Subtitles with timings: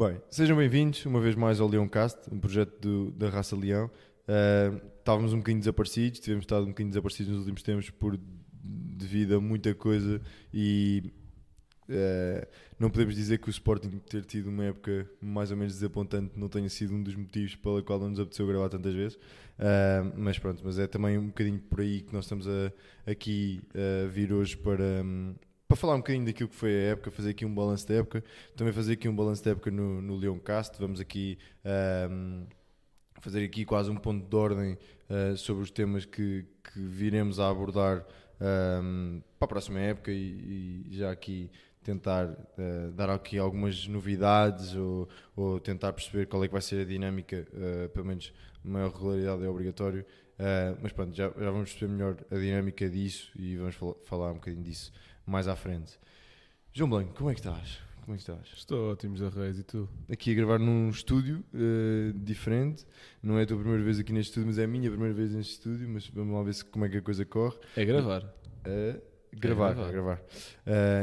[0.00, 3.90] Bem, sejam bem-vindos uma vez mais ao Leoncast, um projeto do- da raça Leão.
[4.26, 8.18] Uh, estávamos um bocadinho desaparecidos, tivemos estado um bocadinho desaparecidos nos últimos tempos por
[8.64, 10.18] devido a muita coisa
[10.54, 11.12] e
[11.90, 16.32] uh, não podemos dizer que o Sporting ter tido uma época mais ou menos desapontante
[16.34, 19.16] não tenha sido um dos motivos pela qual não nos apeteceu gravar tantas vezes.
[19.16, 22.72] Uh, mas pronto, mas é também um bocadinho por aí que nós estamos a,
[23.04, 25.34] aqui a vir hoje para, um,
[25.70, 28.24] para falar um bocadinho daquilo que foi a época, fazer aqui um balanço da época,
[28.56, 30.76] também fazer aqui um balanço da época no, no Leoncast.
[30.80, 31.38] Vamos aqui
[32.10, 32.44] um,
[33.20, 34.76] fazer aqui quase um ponto de ordem
[35.08, 38.04] uh, sobre os temas que, que viremos a abordar
[38.82, 41.48] um, para a próxima época e, e já aqui
[41.84, 46.80] tentar uh, dar aqui algumas novidades ou, ou, tentar perceber qual é que vai ser
[46.80, 48.32] a dinâmica, uh, pelo menos
[48.64, 50.04] maior regularidade é obrigatório,
[50.82, 54.34] mas pronto, já, já, vamos perceber melhor a dinâmica disso e vamos fal falar um
[54.34, 54.90] bocadinho disso
[55.30, 55.98] mais à frente.
[56.72, 57.78] João Blanco, como é que estás?
[58.00, 58.48] Como é que estás?
[58.56, 59.88] Estou ótimo, Zé Reis, e tu?
[60.10, 61.44] Aqui a gravar num estúdio
[62.16, 62.84] diferente,
[63.22, 65.32] não é a tua primeira vez aqui neste estúdio, mas é a minha primeira vez
[65.32, 67.56] neste estúdio, mas vamos lá ver se, como é que a coisa corre.
[67.76, 68.34] É gravar.
[69.32, 69.88] gravar, é gravar.
[69.88, 70.22] É gravar.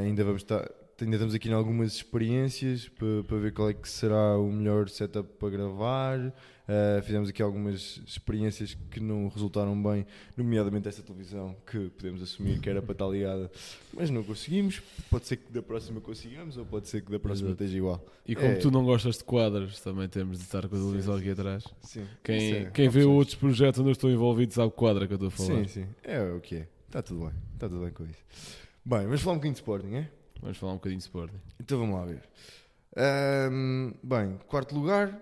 [0.03, 0.69] ainda vamos estar
[0.99, 4.89] ainda estamos aqui em algumas experiências para, para ver qual é que será o melhor
[4.89, 6.33] setup para gravar.
[6.67, 12.59] Uh, fizemos aqui algumas experiências que não resultaram bem, nomeadamente esta televisão, que podemos assumir
[12.59, 13.49] que era para estar ligada,
[13.93, 14.81] mas não conseguimos.
[15.09, 17.63] Pode ser que da próxima consigamos, ou pode ser que da próxima Exato.
[17.63, 18.05] esteja igual.
[18.27, 18.55] E como é.
[18.55, 21.63] tu não gostas de quadros, também temos de estar com a televisão sim, aqui atrás.
[21.83, 22.05] Sim.
[22.21, 25.29] Quem, é, quem vê outros projetos onde eu estou envolvido sabe quadra que eu estou
[25.29, 25.65] a falar.
[25.65, 25.87] Sim, sim.
[26.03, 26.67] É o que é.
[26.87, 27.33] Está tudo bem.
[27.53, 28.19] Está tudo bem com isso.
[28.83, 30.09] Bem, vamos falar um bocadinho de Sporting, é?
[30.41, 31.39] Vamos falar um bocadinho de Sporting.
[31.61, 32.21] Então vamos lá ver.
[33.51, 35.21] Um, bem, quarto lugar,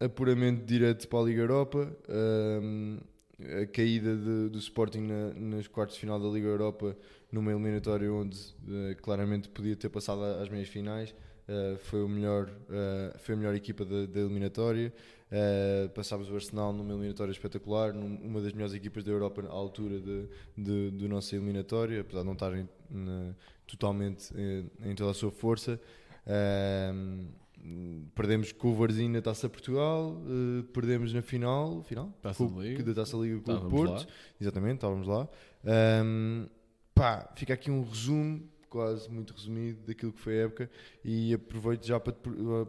[0.00, 1.96] apuramento direto para a Liga Europa.
[2.08, 2.98] Um,
[3.40, 6.96] a caída de, do Sporting na, nos quartos de final da Liga Europa,
[7.30, 11.14] numa eliminatória onde uh, claramente podia ter passado às meias finais.
[11.48, 14.92] Uh, foi, o melhor, uh, foi a melhor equipa da, eliminatória.
[15.30, 19.52] Uh, passámos o Arsenal numa eliminatória espetacular, num, uma das melhores equipas da Europa à
[19.52, 22.68] altura de, de, do nosso eliminatório, apesar de não estarem
[23.66, 25.80] totalmente em, em, toda a sua força.
[28.14, 32.82] Perdemos com o Varzinho na Taça Portugal, uh, perdemos na final, final Taça com, Liga.
[32.82, 33.92] da Taça Liga com estávamos o Porto.
[33.92, 34.06] Lá.
[34.40, 35.28] Exatamente, estávamos lá.
[36.04, 36.46] Um,
[36.94, 40.70] pá, fica aqui um resumo quase muito resumido daquilo que foi a época
[41.04, 42.20] e aproveito já para te,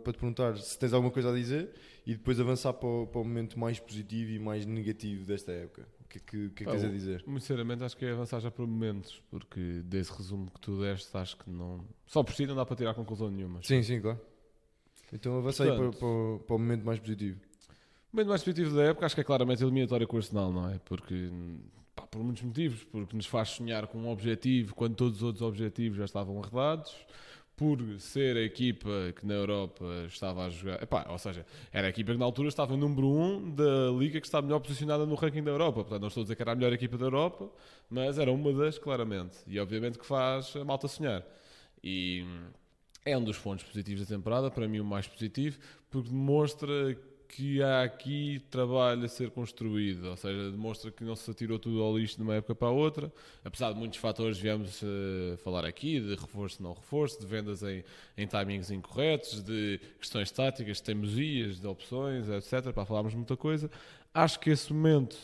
[0.03, 1.71] para te perguntar se tens alguma coisa a dizer
[2.05, 5.87] e depois avançar para o, para o momento mais positivo e mais negativo desta época.
[6.03, 7.23] O que, que, que, que tens a dizer?
[7.25, 11.15] Muito sinceramente, acho que é avançar já para momentos, porque desse resumo que tu deste,
[11.15, 11.85] acho que não.
[12.05, 13.61] Só por si não dá para tirar conclusão nenhuma.
[13.63, 14.19] Sim, sim, claro.
[15.11, 17.39] Então avança aí para, para, para o momento mais positivo.
[18.11, 20.51] O momento mais positivo da época acho que é claramente a eliminatória com o Arsenal,
[20.51, 20.79] não é?
[20.79, 21.29] Porque
[21.95, 25.41] Pá, por muitos motivos, porque nos faz sonhar com um objetivo quando todos os outros
[25.41, 26.95] objetivos já estavam arredados,
[27.55, 31.89] por ser a equipa que na Europa estava a jogar, epá, ou seja, era a
[31.89, 35.15] equipa que na altura estava número 1 um da liga que estava melhor posicionada no
[35.15, 35.81] ranking da Europa.
[35.83, 37.51] Portanto, não estou a dizer que era a melhor equipa da Europa,
[37.89, 39.37] mas era uma das, claramente.
[39.45, 41.23] E obviamente que faz a malta sonhar.
[41.83, 42.25] E
[43.05, 45.57] é um dos pontos positivos da temporada, para mim o mais positivo,
[45.89, 46.97] porque demonstra
[47.31, 51.81] que há aqui trabalho a ser construído, ou seja, demonstra que não se atirou tudo
[51.81, 53.11] ao lixo de uma época para a outra,
[53.43, 57.85] apesar de muitos fatores viemos uh, falar aqui, de reforço não reforço, de vendas em,
[58.17, 63.71] em timings incorretos, de questões táticas, de teimosias, de opções, etc, para falarmos muita coisa,
[64.13, 65.17] acho que esse momento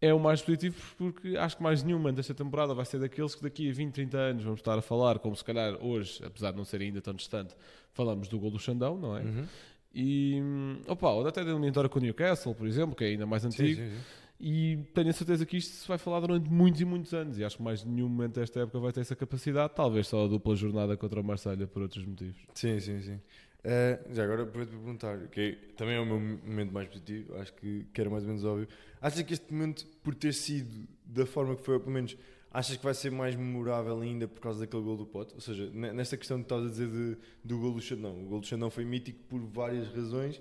[0.00, 3.42] é o mais positivo porque acho que mais nenhuma desta temporada vai ser daqueles que
[3.42, 6.56] daqui a 20, 30 anos vamos estar a falar, como se calhar hoje, apesar de
[6.56, 7.54] não ser ainda tão distante,
[7.92, 9.22] falamos do gol do Xandão, não é?
[9.22, 9.46] Uhum.
[9.94, 10.42] E,
[10.88, 13.80] opa, ou até da eliminatória com o Newcastle, por exemplo, que é ainda mais antigo.
[13.80, 14.02] Sim, sim, sim.
[14.40, 17.38] E tenho a certeza que isto se vai falar durante muitos e muitos anos.
[17.38, 19.72] E acho que mais nenhum momento desta época vai ter essa capacidade.
[19.74, 22.36] Talvez só a dupla jornada contra o Marselha por outros motivos.
[22.52, 23.20] Sim, sim, sim.
[23.64, 27.54] Uh, já agora aproveito para perguntar, que também é o meu momento mais positivo, acho
[27.54, 28.68] que, que era mais ou menos óbvio.
[29.00, 32.14] Achas que este momento, por ter sido da forma que foi, ou pelo menos
[32.50, 35.34] achas que vai ser mais memorável ainda por causa daquele gol do Pote?
[35.34, 38.12] Ou seja, nesta questão que estavas a dizer de, do gol do Xandão.
[38.22, 40.38] O gol do Xandão foi mítico por várias razões,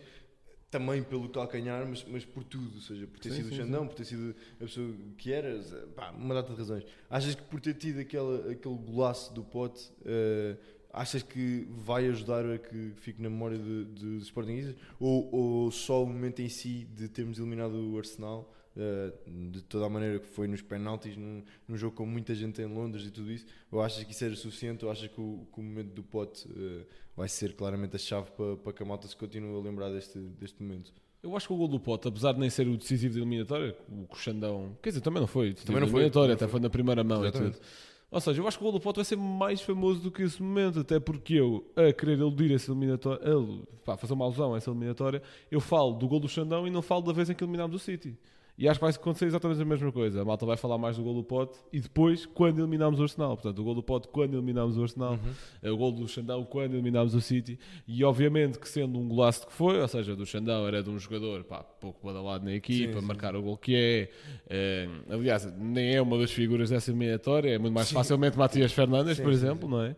[0.70, 2.76] também pelo calcanhar, mas, mas por tudo.
[2.76, 3.88] Ou seja, por ter Sim, sido sim, o Xandão, sim.
[3.88, 6.84] por ter sido a pessoa que eras, pá, uma data de razões.
[7.10, 10.58] Achas que por ter tido aquela, aquele golaço do Pote, uh,
[10.94, 14.76] achas que vai ajudar a que fique na memória de- de- Sportingistas?
[15.00, 18.50] Ou, ou só o momento em si de termos eliminado o Arsenal?
[18.76, 22.60] Uh, de toda a maneira que foi nos penaltis, num, num jogo com muita gente
[22.60, 25.46] em Londres e tudo isso, ou achas que isso era suficiente, ou achas que o,
[25.54, 26.84] que o momento do pote uh,
[27.16, 30.18] vai ser claramente a chave para, para que a malta se continue a lembrar deste,
[30.18, 30.92] deste momento?
[31.22, 33.78] Eu acho que o gol do Pote, apesar de nem ser o decisivo da eliminatória,
[34.10, 36.70] o Xandão, quer dizer, também não foi, decisivo Também não foi, eliminatória, até foi na
[36.70, 37.58] primeira mão Exatamente.
[37.58, 37.66] e tudo.
[38.14, 40.22] Ou seja, eu acho que o gol do Pote vai ser mais famoso do que
[40.22, 44.54] esse momento, até porque eu, a querer eludir essa eliminatória, a, pá, fazer uma alusão
[44.54, 45.20] a essa eliminatória,
[45.50, 47.80] eu falo do gol do Xandão e não falo da vez em que eliminámos o
[47.80, 48.16] City.
[48.56, 50.22] E acho que vai acontecer exatamente a mesma coisa.
[50.22, 53.36] A malta vai falar mais do gol do Pote e depois quando eliminámos o Arsenal.
[53.36, 55.18] Portanto, o gol do Pote quando eliminámos o Arsenal,
[55.64, 55.74] Uhum.
[55.74, 57.58] o gol do Xandão quando eliminámos o City.
[57.88, 61.00] E obviamente que sendo um golaço que foi, ou seja, do Xandão era de um
[61.00, 63.06] jogador pá, pouco badalado na equipa, Sim, sim.
[63.08, 64.10] marcar o gol que é.
[64.48, 69.18] Eh, aliás, nem é uma das figuras dessa eliminatória, é muito mais facilmente Matias Fernandes,
[69.18, 69.96] Sim, por sim, exemplo, não é?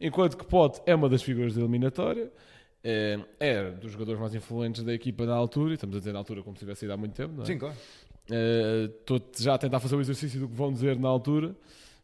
[0.00, 2.30] Enquanto que Pote é uma das figuras da eliminatória.
[2.84, 6.18] Eh, É dos jogadores mais influentes da equipa na altura, e estamos a dizer na
[6.18, 7.46] altura como se tivesse ido há muito tempo, não é?
[7.46, 7.76] Sim, claro.
[9.00, 11.54] Estou já a tentar fazer o exercício do que vão dizer na altura.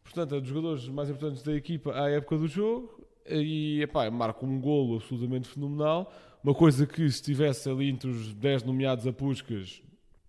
[0.03, 3.05] Portanto, é dos jogadores mais importantes da equipa à época do jogo.
[3.27, 6.13] E epá, marca um golo absolutamente fenomenal.
[6.43, 9.81] Uma coisa que, se estivesse ali entre os 10 nomeados a Puscas,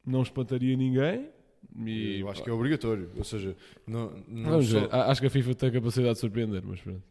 [0.04, 1.28] não espantaria ninguém.
[1.84, 3.10] E, eu acho que é obrigatório.
[3.16, 3.54] Ou seja,
[3.86, 4.94] não, não Vamos só, ver.
[4.94, 7.02] Acho que a FIFA tem a capacidade de surpreender, mas pronto.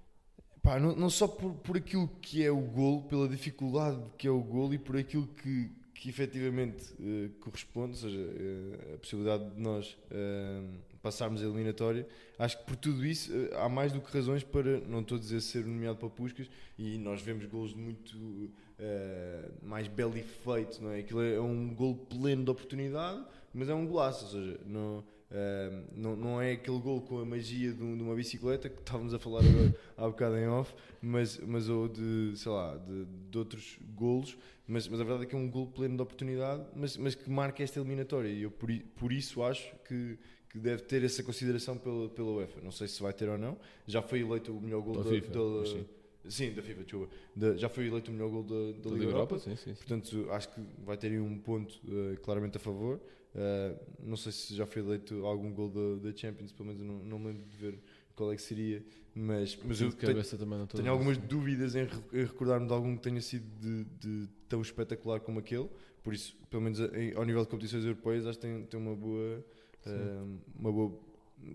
[0.65, 4.31] Pá, não, não só por, por aquilo que é o golo, pela dificuldade que é
[4.31, 9.51] o golo e por aquilo que, que efetivamente eh, corresponde, ou seja, eh, a possibilidade
[9.51, 10.63] de nós eh,
[11.03, 12.07] passarmos a eliminatória.
[12.39, 15.39] Acho que por tudo isso há mais do que razões para, não estou a dizer
[15.41, 20.89] ser nomeado para Puscas, e nós vemos golos muito eh, mais belo e feito, não
[20.89, 20.99] é?
[20.99, 23.23] Aquilo é um golo pleno de oportunidade,
[23.53, 27.25] mas é um golaço, ou seja, não, eh, não, não é aquele golo com a
[27.25, 30.73] magia de, um- de uma bicicleta que estávamos a falar agora há bocado em off,
[31.01, 34.37] mas, mas ou de, sei lá, de, de outros golos,
[34.67, 37.29] mas, mas a verdade é que é um golo pleno de oportunidade, mas, mas que
[37.29, 40.17] marca esta eliminatória, e eu por, por isso acho que,
[40.49, 42.61] que deve ter essa consideração pela, pela UEFA.
[42.61, 43.57] Não sei se vai ter ou não,
[43.87, 45.85] já foi eleito o melhor gol Pela da, FIFA, da- sim.
[46.27, 47.13] Sim, da FIFA, desculpa.
[47.35, 49.37] Da- já foi eleito o melhor gol da, da, Da Liga Europa.
[49.37, 49.57] sim, sim.
[49.65, 49.73] sim.
[49.75, 52.99] Portanto, acho que vai ter aí um ponto eh, claramente a favor.
[53.37, 57.03] Eh, não sei se já foi eleito algum gol da, da Champions, pelo menos não,
[57.03, 57.79] não me lembro de ver
[58.15, 58.83] qual é que seria.
[59.13, 60.21] Mas, mas eu tenho,
[60.67, 61.81] tenho algumas dúvidas em,
[62.13, 65.69] em recordar-me de algum que tenha sido de, de tão espetacular como aquele.
[66.01, 68.95] Por isso, pelo menos em- ao nível de competições europeias, acho que tem, tem uma
[68.95, 69.43] boa.
[69.85, 70.21] eh,
[70.57, 70.97] uma boa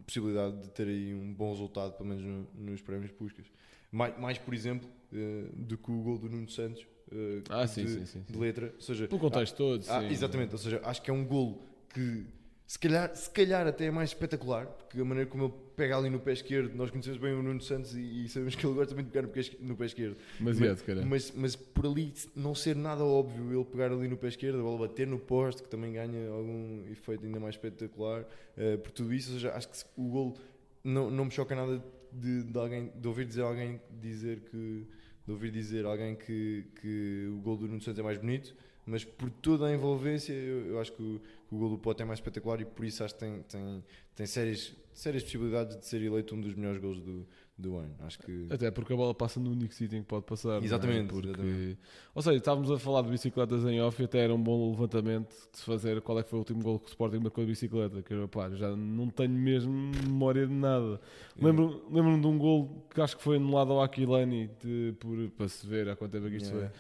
[0.07, 3.47] possibilidade de ter aí um bom resultado, pelo menos no- nos prémios Puscas.
[3.91, 7.73] Mais, mais, por exemplo, eh, do que o gol do Nuno Santos, eh, Ah, de,
[7.73, 8.25] sim, sim, sim.
[8.29, 8.73] de letra.
[8.75, 12.27] Ou seja, Pelo contexto todo, ah, exatamente, ou seja, acho que é um golo que
[12.71, 16.09] se calhar, se calhar até é mais espetacular, porque a maneira como ele pega ali
[16.09, 18.95] no pé esquerdo, nós conhecemos bem o Nuno Santos e, e sabemos que ele gosta
[18.95, 20.17] muito de pegar no pé, no pé esquerdo.
[20.39, 21.05] Mas, é, de cara.
[21.05, 24.63] Mas, mas por ali não ser nada óbvio ele pegar ali no pé esquerdo, a
[24.63, 28.25] bola bater no poste, que também ganha algum efeito ainda mais espetacular,
[28.57, 30.37] eh, por tudo isso, ou seja, acho que o golo
[30.85, 31.83] não, não me choca nada
[32.13, 34.87] de, de alguém, de ouvir dizer alguém dizer que
[35.27, 38.55] de ouvir dizer alguém que, que o gol do Nuno Santos é mais bonito,
[38.91, 42.03] mas por toda a envolvência eu, eu acho que o, que o gol do Pote
[42.03, 43.85] é mais espetacular e por isso acho que tem, tem,
[44.15, 47.27] tem sérias, sérias possibilidades de ser eleito um dos melhores gols do,
[47.61, 47.95] do ano.
[48.01, 50.61] Acho que Até porque a bola passa no único sítio em que pode passar.
[50.61, 50.65] é?
[50.65, 51.29] Exatamente, Porque...
[51.29, 51.79] exatamente.
[52.15, 55.29] Ou seja, estávamos a falar de bicicletas em off e até era um bom levantamento
[55.53, 57.51] de se fazer qual é que foi o último gol que o Sporting marcou de
[57.51, 58.03] bicicleta.
[58.03, 61.01] Que eu, pá, já não tenho mesmo memória de nada.
[61.41, 65.49] Lembro- Lembro-me de um gol que acho que foi anulado ao Aquilani de, por, para
[65.49, 66.71] se ver há quanto tempo é que isto Yeah.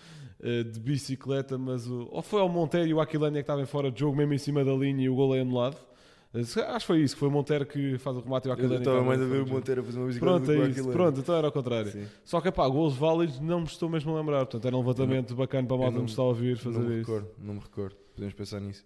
[0.41, 0.50] foi.
[0.50, 3.61] eh, de bicicleta, mas o, ou foi ao Monteiro e o Aquilani é que estava
[3.62, 5.77] em fora de jogo, mesmo em cima da linha e o gol é anulado.
[6.32, 8.53] Eh, Acho que foi isso, que foi o Monteiro que faz o remate e o
[8.53, 9.47] Eu Aquilani estava mais a ver o.
[9.49, 10.88] Monteiro a fazer uma bicicleta Pronto, é isso.
[10.91, 11.91] Pronto, então era ao contrário.
[11.91, 12.06] Sim.
[12.25, 14.38] Só que, pá, gols válidos não me estou mesmo a lembrar.
[14.47, 16.79] Portanto, era um levantamento bacana para a malta eu não- nos está a ouvir fazer
[16.79, 17.10] não me isso.
[17.13, 17.96] recordo, não me recordo.
[18.15, 18.84] Podemos pensar nisso.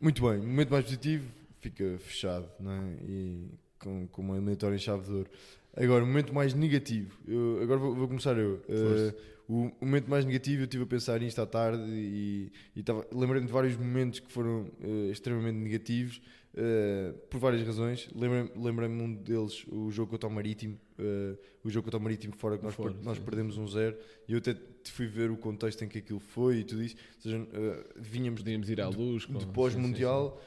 [0.00, 1.24] Muito bem, momento mais positivo,
[1.60, 2.82] fica fechado, não é?
[3.08, 3.46] E
[3.78, 5.30] com, com uma eliminatória em chave de ouro.
[5.76, 7.16] Agora, o momento mais negativo.
[7.28, 8.60] Eu, agora vou, vou começar eu.
[8.68, 9.14] Eh,
[9.48, 13.46] o, o momento mais negativo, eu estive a pensar nisto à tarde e, e lembrei-me
[13.46, 16.20] de vários momentos que foram eh, extremamente negativos,
[16.54, 18.08] eh, por várias razões.
[18.14, 20.78] Lembrei-me um deles, o jogo contra o Marítimo.
[20.98, 23.96] eh, o jogo contra o Marítimo fora, que nós, Fora, per- nós perdemos um zero.
[24.28, 24.54] E eu até
[24.84, 26.94] fui ver o contexto em que aquilo foi e tudo isso.
[27.16, 29.24] Ou seja, eh, vínhamos Podíamos ir à luz.
[29.26, 30.40] com- de sim, pós-mundial,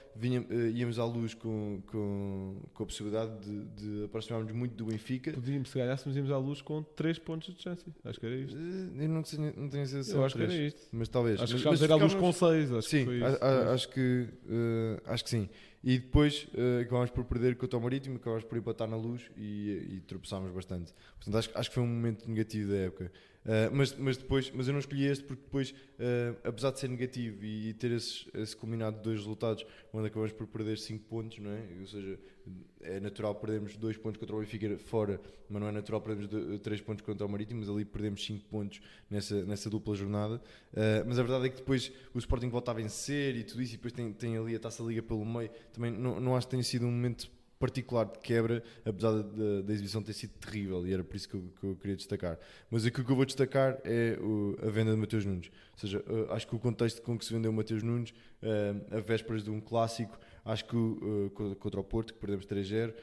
[0.75, 3.65] íamos à luz com, com, com a possibilidade de,
[3.99, 5.31] de aproximarmos muito do Benfica.
[5.33, 7.91] Podíamos, se ganhássemos, íamos à luz com 3 pontos de distância.
[8.03, 8.55] Acho que era isto.
[8.57, 10.15] Eu não tenho, não tenho certeza.
[10.15, 10.81] Eu acho que três, era isto.
[10.91, 11.39] Mas talvez.
[11.41, 12.71] Acho que chegámos a ir à luz com ficámos- 6.
[12.73, 14.27] Acho Sim, que foi a- a- acho, que,
[15.05, 15.49] acho que sim.
[15.83, 19.97] E depois eh, acabámos por perder contra o Marítimo, acabámos por empatar na luz e,
[19.97, 20.93] e tropeçámos bastante.
[21.15, 23.11] Portanto, acho, acho que foi um momento negativo da época.
[23.45, 26.87] Eh, mas, mas depois, mas eu não escolhi este porque depois, eh, apesar de ser
[26.87, 31.03] negativo e, e ter esses, esse combinado de dois resultados, onde acabamos por perder 5
[31.05, 31.61] pontos, não é?
[31.81, 32.17] Ou seja,
[32.81, 35.19] é natural perdermos 2 pontos contra o Benfica fora,
[35.49, 38.81] mas não é natural perdermos 3 pontos contra o Marítimo, mas ali perdemos 5 pontos
[39.09, 40.35] nessa, nessa dupla jornada.
[40.73, 43.73] Uh, mas a verdade é que depois o Sporting volta a vencer e tudo isso,
[43.73, 45.49] e depois tem, tem ali a taça liga pelo meio.
[45.71, 47.29] Também não, não acho que tenha sido um momento
[47.63, 51.35] particular de quebra, apesar da, da exibição ter sido terrível, e era por isso que
[51.35, 52.37] eu, que eu queria destacar.
[52.69, 55.49] Mas aquilo que eu vou destacar é o, a venda de Mateus Nunes.
[55.71, 58.97] Ou seja, uh, acho que o contexto com que se vendeu o Mateus Nunes, uh,
[58.97, 62.93] a vésperas de um clássico, acho que uh, contra o Porto, que perdemos 3-0,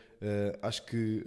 [0.60, 1.24] acho que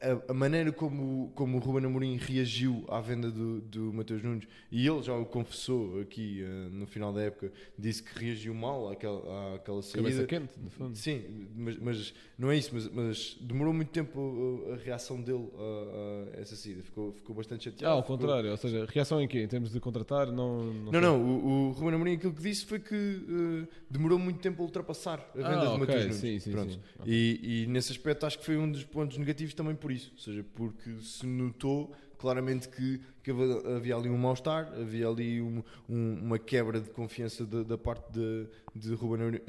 [0.00, 4.48] a, a, maneira como, como o Ruben Amorim reagiu à venda do, do Mateus Nunes,
[4.70, 8.90] e ele já o confessou aqui uh, no final da época, disse que reagiu mal
[8.90, 10.08] àquela, àquela saída.
[10.08, 10.96] Cabeça quente, no fundo.
[10.96, 15.48] Sim, mas, mas não é isso, mas, mas, demorou muito tempo a, a reação dele
[15.54, 17.86] a, a, essa saída, ficou, ficou bastante chateado.
[17.86, 18.16] Ah, ao ficou...
[18.16, 19.42] contrário, ou seja, reação em quê?
[19.42, 20.28] Em termos de contratar?
[20.32, 24.18] Não, não, não, não o, o Ruben Amorim aquilo que disse foi que uh, demorou
[24.18, 26.16] muito tempo a ultrapassar a venda ah, do okay, Mateus Nunes.
[26.16, 26.72] Sim, sim, Pronto.
[26.72, 26.80] sim.
[27.00, 27.12] Okay.
[27.12, 30.18] E, e nesse aspecto acho que foi um dos pontos negativos também por isso, ou
[30.18, 33.30] seja, porque se notou claramente que, que
[33.76, 38.12] havia ali um mal-estar, havia ali um, um, uma quebra de confiança da, da parte
[38.12, 39.40] de, de, Ruben,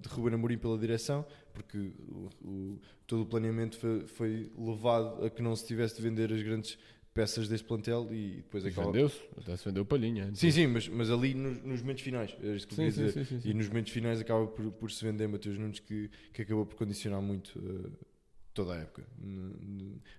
[0.00, 5.30] de Ruben Amorim pela direção, porque o, o, todo o planeamento foi, foi, levado a
[5.30, 6.78] que não se tivesse de vender as grandes
[7.12, 8.90] peças deste plantel e depois acaba...
[8.90, 10.34] Vendeu-se, até se vendeu palhinha.
[10.34, 13.24] Sim, sim, mas, mas ali nos, nos momentos finais, é isso que sim, sim, sim,
[13.24, 16.64] sim, E nos momentos finais acaba por, por se vender Mateus Nunes que, que acabou
[16.64, 17.56] por condicionar muito...
[17.58, 18.13] Uh,
[18.54, 19.04] toda a época.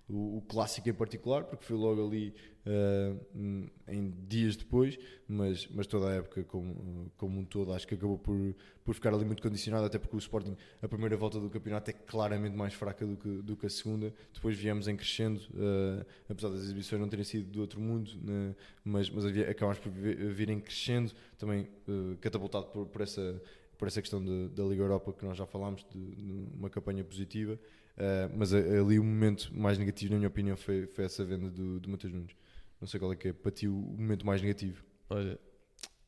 [0.09, 5.87] O, o, clássico em particular, porque foi logo ali uh, em dias depois, mas, mas
[5.87, 9.41] toda a época como, como um todo, acho que acabou por, por ficar ali muito
[9.41, 13.15] condicionado, até porque o Sporting, a primeira volta do campeonato é claramente mais fraca do
[13.15, 14.13] que, do que a segunda.
[14.33, 18.53] Depois viemos em crescendo, uh, apesar das exibições não terem sido do outro mundo, né,
[18.83, 23.41] mas, mas havia, acabámos por vir em crescendo, também uh, catapultado por, por essa
[23.77, 27.03] por essa questão de, da Liga Europa que nós já falámos, de, de uma campanha
[27.03, 27.59] positiva.
[27.97, 31.79] Uh, mas ali o momento mais negativo, na minha opinião, foi, foi essa venda do,
[31.79, 32.35] do Matheus Nunes.
[32.79, 34.83] Não sei qual é que é para ti o momento mais negativo.
[35.09, 35.39] Olha,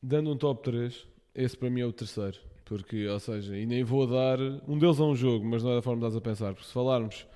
[0.02, 2.38] dando um top 3, esse para mim é o terceiro.
[2.64, 4.38] Porque, ou seja, e nem vou dar.
[4.68, 6.52] Um deles a um jogo, mas não é da forma que estás a pensar.
[6.52, 7.26] Porque se falarmos,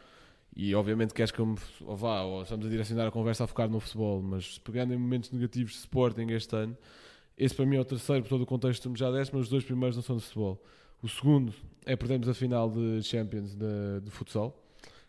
[0.54, 3.46] e obviamente queres que eu me ou vá, ou estamos a direcionar a conversa a
[3.46, 6.76] focar no futebol, mas pegando em momentos negativos de Sporting este ano,
[7.38, 9.48] esse para mim é o terceiro, por todo o contexto que já deste, mas os
[9.48, 10.62] dois primeiros não são de futebol.
[11.02, 11.52] O segundo
[11.84, 14.56] é perdemos a final de Champions de, de futsal,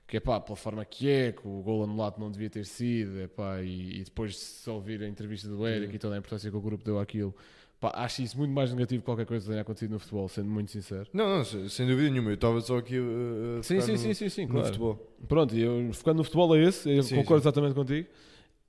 [0.07, 3.19] que é pá, pela forma que é, que o gol anulado não devia ter sido,
[3.19, 5.95] é pá, e, e depois de se ouvir a entrevista do Eric Sim.
[5.95, 7.33] e toda a importância que o grupo deu àquilo,
[7.79, 10.49] pá, acho isso muito mais negativo que qualquer coisa que tenha acontecido no futebol, sendo
[10.49, 11.07] muito sincero.
[11.13, 14.29] Não, não, sem dúvida nenhuma, eu estava só aqui a, sim, sim, no, sim, sim,
[14.29, 14.65] sim, no claro.
[14.67, 15.15] futebol.
[15.27, 17.49] Pronto, eu focando no futebol é esse, eu sim, concordo sim.
[17.49, 18.07] exatamente contigo.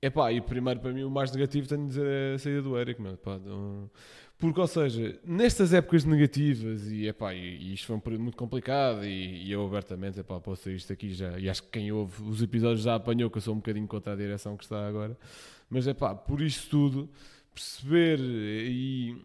[0.01, 2.61] É pá, e primeiro para mim o mais negativo tenho de dizer é a saída
[2.61, 3.89] do Eric, mano, pá, não...
[4.37, 8.37] Porque, ou seja, nestas épocas negativas, e, epá, e, e isto foi um período muito
[8.37, 12.21] complicado, e, e eu abertamente epá, posso isto aqui já, e acho que quem ouve
[12.23, 15.17] os episódios já apanhou que eu sou um bocadinho contra a direção que está agora,
[15.69, 17.09] mas é pá, por isto tudo,
[17.53, 19.17] perceber e.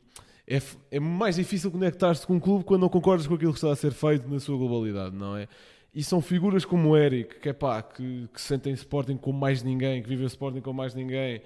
[0.47, 3.71] É, é mais difícil conectar-se com um clube quando não concordas com aquilo que está
[3.71, 5.47] a ser feito na sua globalidade, não é?
[5.95, 10.03] E são figuras como o Eric, que, é que, que sentem Sporting como mais ninguém,
[10.03, 11.41] que vivem Sporting como mais ninguém,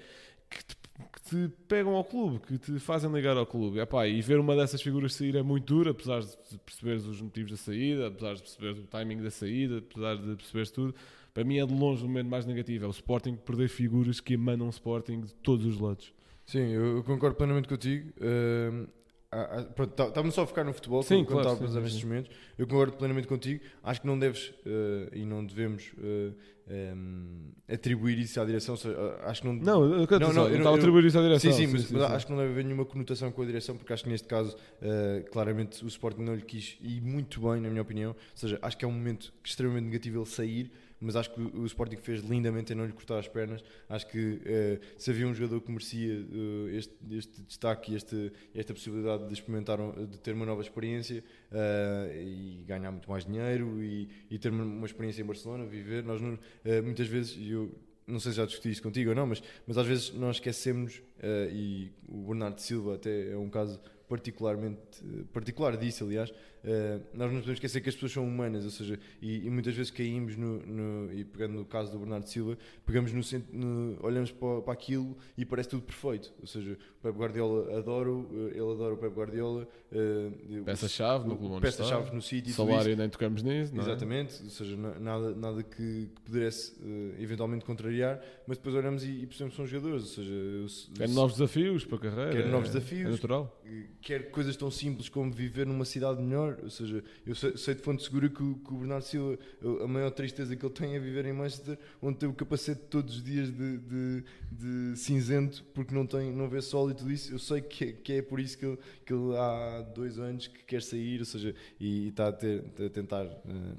[0.49, 0.75] que te
[1.11, 3.79] que te pegam ao clube, que te fazem ligar ao clube.
[3.79, 7.51] Epá, e ver uma dessas figuras sair é muito duro, apesar de perceberes os motivos
[7.51, 10.95] da saída, apesar de perceberes o timing da saída, apesar de perceberes tudo.
[11.33, 12.85] Para mim é de longe o momento mais negativo.
[12.85, 16.13] É o Sporting perder figuras que emanam Sporting de todos os lados.
[16.45, 18.13] Sim, eu concordo plenamente contigo.
[18.17, 18.87] Uh,
[19.81, 22.31] Estava-me tá, só a focar no futebol sim, quando claro, estava a pensar nestes momentos.
[22.57, 23.61] Eu concordo plenamente contigo.
[23.83, 26.33] Acho que não deves uh, e não devemos uh,
[26.67, 28.75] um, atribuir isso à direção.
[29.23, 29.53] Acho que não.
[29.53, 31.51] Não, eu, não, não, eu, estava a atribuir isso à direção.
[31.51, 32.13] Sim, sim, mas, sim, mas sim.
[32.13, 34.55] acho que não deve haver nenhuma conotação com a direção, porque acho que neste caso,
[34.55, 38.11] uh, claramente, o Sporting não lhe quis ir muito bem, na minha opinião.
[38.11, 40.71] Ou seja, acho que é um momento extremamente negativo ele sair
[41.05, 43.63] mas acho que o Sporting fez lindamente em não lhe cortar as pernas.
[43.87, 48.33] Acho que uh, se havia um jogador que merecia uh, este, este destaque e este,
[48.55, 53.83] esta possibilidade de experimentar, de ter uma nova experiência uh, e ganhar muito mais dinheiro
[53.83, 56.39] e, e, ter uma experiência em Barcelona, viver, nós não,
[56.83, 57.71] muitas vezes, eu
[58.07, 61.01] não sei se já discuti isto contigo ou não, mas, mas às vezes nós esquecemos,
[61.51, 66.31] e o Bernardo Silva até é um caso particularmente particular disso, aliás,
[66.65, 69.75] uh, nós não podemos esquecer que as pessoas são humanas, ou seja, e, e muitas
[69.75, 73.21] vezes caímos no, no, e pegando no caso do Bernardo Silva, pegamos no,
[73.53, 78.29] no olhamos para, para, aquilo e parece tudo perfeito, ou seja, o Pep Guardiola adoro,
[78.31, 83.09] eh, ele adora o Pep Guardiola, uh, peça-chave no clube peça-chave no sítio, salário nem
[83.09, 83.85] tocamos nisso, não é?
[83.85, 89.21] exatamente, ou seja, nada, nada que, que pudesse uh, eventualmente contrariar, mas depois olhamos e,
[89.21, 92.73] e percebemos que são jogadores, ou seja, querem novos desafios para a carreira, novos é,
[92.73, 93.61] desafios, é natural
[94.01, 96.54] quer coisas tão simples como viver numa cidade melhor.
[96.63, 99.37] Ou seja, eu sei, sei de fonte segura que, o- que o Bernardo Silva,
[99.83, 103.17] a maior tristeza que ele tem é viver em Manchester, onde tem o capacete todos
[103.17, 107.31] os dias de, de, de cinzento, porque não, tem, não vê sol e tudo isso.
[107.33, 110.47] Eu sei que, é- que é por isso que ele, que ele há dois anos
[110.47, 113.31] que quer sair, ou seja, e, e está a, ter- a tentar eh,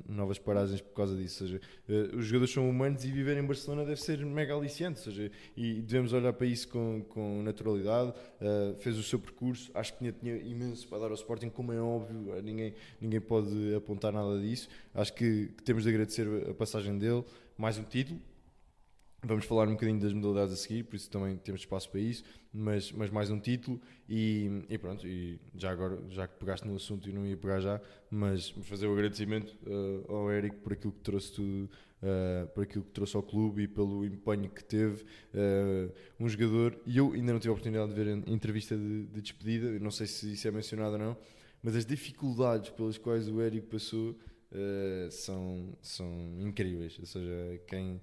[0.08, 1.44] novas paragens por causa disso.
[1.44, 4.98] Ou seja, eh, os jogadores são humanos e viver em Barcelona deve ser mega aliciante,
[5.00, 8.12] ou seja, e devemos olhar para isso com, com naturalidade.
[8.40, 11.72] Uh, fez o seu percurso, acho que tinha, tinha imenso para dar ao Sporting, como
[11.72, 14.68] é óbvio, uh, ninguém, ninguém pode apontar nada disso.
[14.94, 17.24] Acho que, que temos de agradecer a passagem dele,
[17.56, 18.20] mais um título.
[19.26, 22.22] Vamos falar um bocadinho das modalidades a seguir, por isso também temos espaço para isso,
[22.54, 26.76] mas, mas mais um título e, e pronto, e já agora, já que pegaste no
[26.76, 30.92] assunto e não ia pegar já, mas fazer o agradecimento uh, ao Eric por aquilo
[30.92, 35.02] que trouxe tudo, uh, por aquilo que trouxe ao clube e pelo empenho que teve.
[35.34, 39.06] Uh, um jogador, e eu ainda não tive a oportunidade de ver a entrevista de,
[39.06, 41.16] de despedida, não sei se isso é mencionado ou não,
[41.60, 46.96] mas as dificuldades pelas quais o Eric passou uh, são, são incríveis.
[47.00, 48.00] Ou seja, quem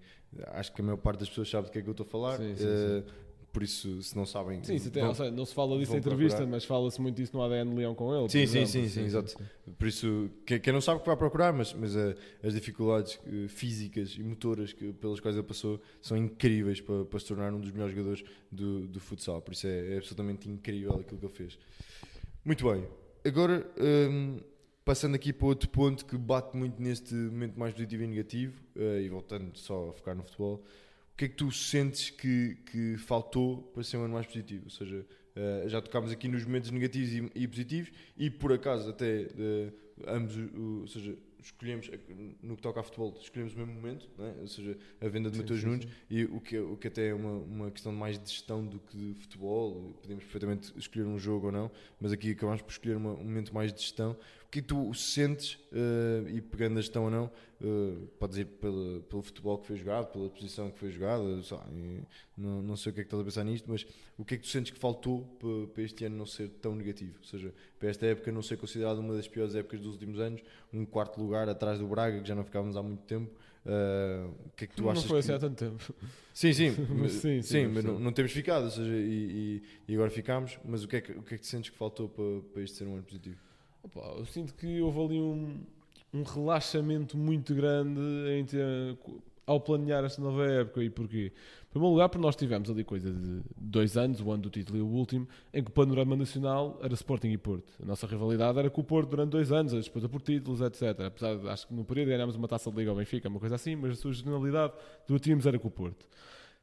[0.47, 2.09] acho que a maior parte das pessoas sabe do que é que eu estou a
[2.09, 2.37] falar.
[2.37, 3.03] Sim, sim, uh,
[3.51, 4.63] Por isso, se não sabem.
[4.63, 6.51] Sim, isso até, vão- seja, não se fala disso em entrevista, procurar.
[6.51, 8.27] mas fala-se muito disso no ADN Leão com ele.
[8.27, 9.35] Sim, sim, sim, sim, exato.
[9.77, 13.47] Por isso, quem, quem não sabe que vai procurar, mas, mas eh, as dificuldades eh,
[13.47, 17.59] físicas e motoras que, pelas quais ele passou são incríveis para, para se tornar um
[17.59, 19.39] dos melhores jogadores do, do futsal.
[19.39, 21.59] Por isso é, é absolutamente incrível aquilo que ele fez.
[22.43, 22.87] Muito bem.
[23.23, 24.39] Agora, hum,
[24.85, 29.01] passando aqui para outro ponto que bate muito neste momento mais positivo e negativo, eh,
[29.03, 30.63] e voltando só a focar no futebol,
[31.13, 34.63] o que é que tu sentes que, que faltou para ser um ano mais positivo?
[34.65, 38.89] Ou seja, eh, já tocámos aqui nos momentos negativos e, e positivos, e por acaso
[38.89, 39.71] até eh,
[40.07, 40.35] ambos,
[40.81, 41.89] ou seja, escolhemos,
[42.41, 44.41] no que toca a futebol, escolhemos o mesmo momento, é?
[44.41, 45.91] ou seja, a venda de Sim, Mateus sim, Nunes, sim.
[46.09, 48.97] e o que, o que até é uma, uma questão mais de gestão do que
[48.97, 53.13] de futebol, podemos perfeitamente escolher um jogo ou não, mas aqui acabamos por escolher uma-
[53.13, 54.17] um momento mais de gestão.
[54.53, 58.38] O que é que tu sentes, eh, e pegando a gestão ou não, eh, podes
[58.38, 61.67] ir pelo, pelo futebol que foi jogado, pela posição que foi jogada, sei lá,
[62.38, 63.83] não, não sei o que é que estás a pensar nisto, mas
[64.15, 66.75] o que é que tu sentes que faltou para, para este ano não ser tão
[66.75, 67.17] negativo?
[67.17, 70.43] Ou seja, para esta época não ser considerada uma das piores épocas dos últimos anos,
[70.72, 73.31] um quarto lugar atrás do Braga, que já não ficávamos há muito tempo.
[73.65, 75.19] eh, o que é que tu não achas foi que...
[75.22, 75.95] assim há tanto tempo.
[76.31, 79.91] Sim, sim, mas- Sim, sim, sim, mas não, não temos ficado, ou seja, e, e-
[79.91, 81.77] e agora ficámos, mas o que, é que, o que é que tu sentes que
[81.77, 83.39] faltou para, para isto ser um ano positivo?
[83.84, 85.60] Opa, eu sinto que houve ali um,
[86.13, 88.00] um relaxamento muito grande
[88.32, 88.98] em ter-
[89.46, 90.82] ao planear esta nova época.
[90.82, 91.34] E porquê?
[91.67, 94.78] Em primeiro lugar, porque nós tivemos ali coisa de dois anos, o ano do título
[94.78, 97.74] e o último, em que o panorama nacional era Sporting e Porto.
[97.82, 101.02] A nossa rivalidade era com o Porto durante dois anos, a disputa por títulos, etc.
[101.08, 103.56] Apesar de, acho que no período ganhámos uma taça de Liga ao Benfica, uma coisa
[103.56, 104.72] assim, mas a sua generalidade
[105.08, 106.08] do tínhamos era com o Porto.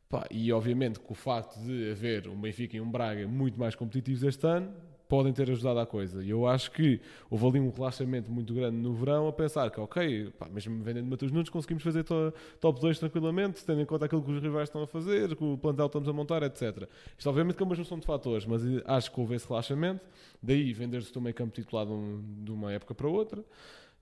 [0.09, 3.75] Pá, e obviamente que o facto de haver um Benfica e um Braga muito mais
[3.75, 4.73] competitivos este ano
[5.11, 6.23] podem ter ajudado à coisa.
[6.25, 9.81] E eu acho que houve ali um relaxamento muito grande no verão a pensar que,
[9.81, 14.07] ok, pá, mesmo vendendo Matheus Nunes, conseguimos fazer to- top 2 tranquilamente, tendo em conta
[14.07, 16.89] aquilo que os rivais estão a fazer, que o plantel estamos a montar, etc.
[17.19, 20.01] Isto obviamente que é uma junção de fatores, mas eh, acho que houve esse relaxamento.
[20.41, 21.53] Daí vender-se do meio campo
[21.93, 23.45] um- de uma época para outra.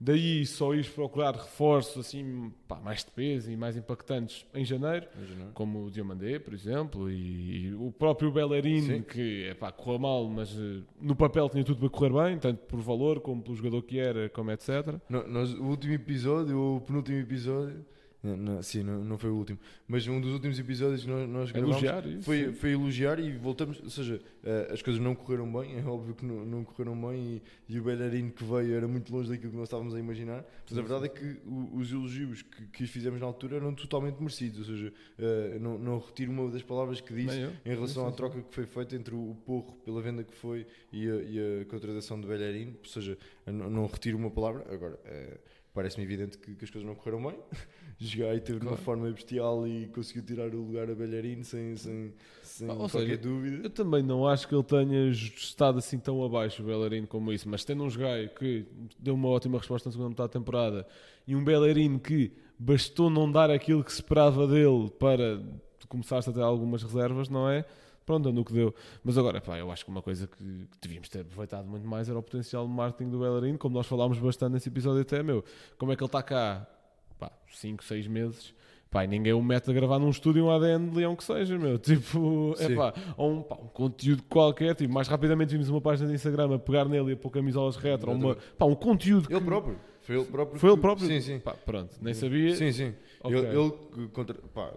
[0.01, 5.07] Daí só ir procurar reforços assim, pá, mais de peso e mais impactantes em janeiro
[5.55, 10.51] como o Diamandé, por exemplo, e, e o próprio Bellerin, que epá, correu mal, mas
[10.57, 13.99] eh, no papel tinha tudo para correr bem, tanto por valor como pelo jogador que
[13.99, 14.69] era, como etc.
[15.09, 17.85] No- nós, o último episódio, o penúltimo episódio,
[18.23, 21.29] não, não, sim, não, não foi o último, mas um dos últimos episódios que nós,
[21.29, 22.23] nós gravámos Elogiar isso.
[22.23, 22.53] foi, sim.
[22.53, 26.25] foi elogiar e voltamos, ou seja, eh, as coisas não correram bem, é óbvio que
[26.27, 29.57] não, não correram bem e, e o bailarino que veio era muito longe daquilo que
[29.57, 33.21] nós estávamos a imaginar, mas a verdade é que o- os elogios que, que fizemos
[33.21, 37.15] na altura eram totalmente merecidos, ou seja, eh, não, não retiro uma das palavras que
[37.15, 37.53] disse eu.
[37.65, 40.35] em relação Sim, à sim, troca que foi feita entre o Porro pela venda que
[40.35, 44.99] foi e a, e a contratação de Bellerin, ou seja, não, retiro uma palavra, agora
[45.05, 45.39] eh,
[45.79, 47.39] parece-me evidente que, que as coisas não correram bem.
[48.01, 48.85] Jogai teve de uma Claro.
[48.85, 52.13] forma bestial e conseguiu tirar o lugar a Bellerin sem, sem,
[52.43, 53.61] sem Ah, qualquer seja, dúvida.
[53.65, 57.49] Eu também não acho que ele tenha estado assim tão abaixo, o Bellerin, como isso,
[57.49, 58.67] mas tendo um jogai que
[58.99, 60.87] deu uma ótima resposta na segunda metade da temporada
[61.27, 65.41] e um Bellerin que bastou não dar aquilo que se esperava dele para
[65.89, 67.65] começar-se a ter algumas reservas, não é?
[68.09, 68.75] Pronto, deu no que deu.
[69.05, 72.09] Mas agora, pá, eu acho que uma coisa que, que devíamos ter aproveitado muito mais
[72.09, 75.45] era o potencial de marketing do Bellerin, como nós falámos bastante nesse episódio até, meu.
[75.77, 76.67] Como é que ele está cá?
[77.19, 78.55] Pá, 5, 6 meses.
[78.91, 81.77] Pá, ninguém o mete a gravar num estúdio um ADN de leão que seja, meu.
[81.79, 84.75] Tipo, é pá, ou um, pá, um conteúdo qualquer.
[84.75, 87.77] Tipo, mais rapidamente vimos uma página de Instagram a pegar nele e a pôr camisolas
[87.77, 88.11] retro.
[88.11, 90.59] ou Uma, pá, um conteúdo Ele que- próprio Foi ele próprio.
[90.59, 91.07] Foi ele que- próprio?
[91.07, 91.39] Sim, sim.
[91.39, 92.57] Pá, pronto, nem sabia.
[92.57, 92.95] Sim, sim.
[93.23, 93.37] Ok.
[93.37, 94.35] Ele, ele contra.
[94.35, 94.73] Pá,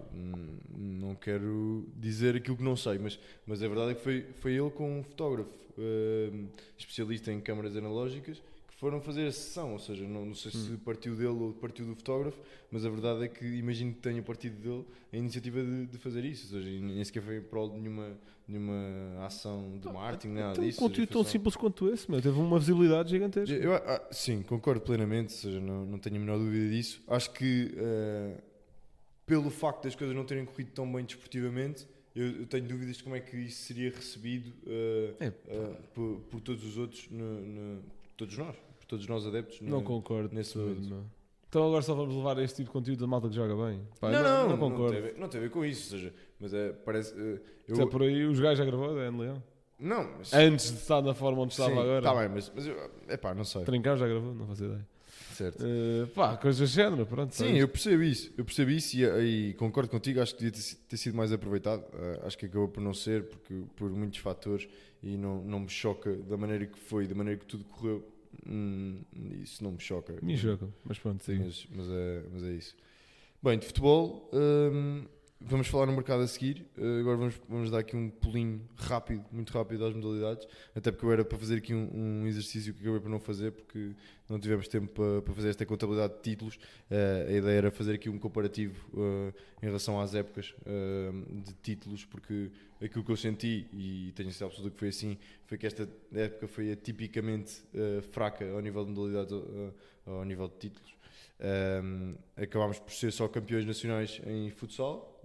[0.75, 4.53] não quero dizer aquilo que não sei, mas, mas a verdade é que foi, foi
[4.53, 8.41] ele com um fotógrafo hum, especialista em câmaras analógicas
[8.81, 9.73] foram fazer a sessão.
[9.73, 10.65] Ou seja, não, não sei Hum.
[10.65, 12.39] se partiu dele ou partiu do fotógrafo,
[12.71, 16.25] mas a verdade é que imagino que tenha partido dele a iniciativa de, de fazer
[16.25, 16.53] isso.
[16.55, 18.17] Ou seja, nem sequer foi em prol de nenhuma,
[18.47, 20.79] nenhuma ação de marketing, nada Então, um disso.
[20.79, 23.53] conteúdo ou seja, tão simples quanto esse, meu, teve uma visibilidade gigantesca.
[23.55, 27.03] eu, ah, sim, concordo plenamente, ou seja, não, não tenho a menor dúvida disso.
[27.07, 28.41] Acho que eh,
[29.27, 33.03] pelo facto das coisas não terem corrido tão bem desportivamente, eu, eu tenho dúvidas de
[33.03, 37.83] como é que isso seria recebido É, eh, por, por todos os outros, no, no-
[38.17, 38.55] todos nós,
[38.91, 39.59] todos nós adeptos.
[39.61, 40.35] Não concordo.
[40.35, 41.03] nesse momento.
[41.47, 43.81] Então agora só vamos levar este tipo de conteúdo da malta que joga bem.
[43.99, 44.91] Pá, não, não, não, concordo.
[44.91, 47.13] tem a ver, não tem a ver com isso, ou seja, mas é, parece.
[47.17, 49.43] eh, eu, Se é por aí, os gajos já gravou, é Leão.
[49.77, 50.33] Não, mas.
[50.33, 52.01] Antes de estar na forma onde estava sim, agora.
[52.01, 52.75] Tá bem, mas, mas eu,
[53.09, 53.63] epá, não sei.
[53.65, 54.87] Trincar já gravou, não faço ideia.
[55.33, 55.63] Certo.
[55.65, 57.33] Eh, pá, coisas de género, pronto.
[57.35, 60.75] Sim, eu percebo isso, eu percebo isso e, e concordo contigo, acho que devia ter,
[60.87, 64.67] ter sido mais aproveitado, Ah, acho que acabou por não ser, porque por muitos fatores
[65.01, 68.05] e não, não me choca da maneira que foi, da maneira que tudo correu,
[68.47, 69.01] hum,
[69.41, 70.17] isso não me choca.
[70.21, 71.43] Me choca, mas pronto, siga.
[71.43, 72.75] Mas, mas, é, mas é isso.
[73.41, 75.05] Bem, de futebol, hum,
[75.45, 76.65] vamos falar no mercado a seguir.
[76.77, 80.47] Uh, agora vamos, vamos dar aqui um pulinho rápido, muito rápido às modalidades.
[80.75, 83.51] Até porque eu era para fazer aqui um, um exercício que acabei por não fazer,
[83.51, 83.91] porque
[84.29, 86.55] não tivemos tempo para, para fazer esta contabilidade de títulos.
[86.55, 92.05] Uh, a ideia era fazer aqui um comparativo uh, em relação às épocas de títulos,
[92.05, 92.49] porque
[92.81, 96.47] aquilo que eu senti, e tenho sido absoluto que foi assim, foi que esta época
[96.47, 99.33] foi tipicamente uh, fraca ao nível de modalidades,
[100.05, 101.00] ao nível de títulos.
[101.41, 105.19] Um, acabámos por ser só campeões nacionais em futsal,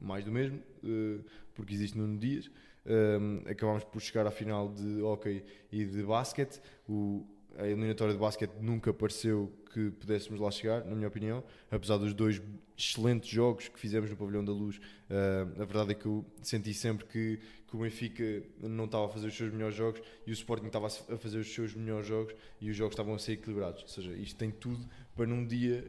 [0.00, 2.50] mais do mesmo, uh, porque existe Nuno Dias.
[2.86, 6.60] Um, acabámos por chegar à final de hockey e de basquete.
[6.88, 7.26] O,
[7.58, 12.14] a eliminatória de basquete nunca pareceu que pudéssemos lá chegar, na minha opinião, apesar dos
[12.14, 12.40] dois
[12.76, 14.78] excelentes jogos que fizemos no Pavilhão da Luz.
[14.78, 19.08] Uh, a verdade é que eu senti sempre que, que o Benfica não estava a
[19.08, 22.34] fazer os seus melhores jogos e o Sporting estava a fazer os seus melhores jogos
[22.60, 23.82] e os jogos estavam a ser equilibrados.
[23.82, 25.88] Ou seja, isto tem tudo para num dia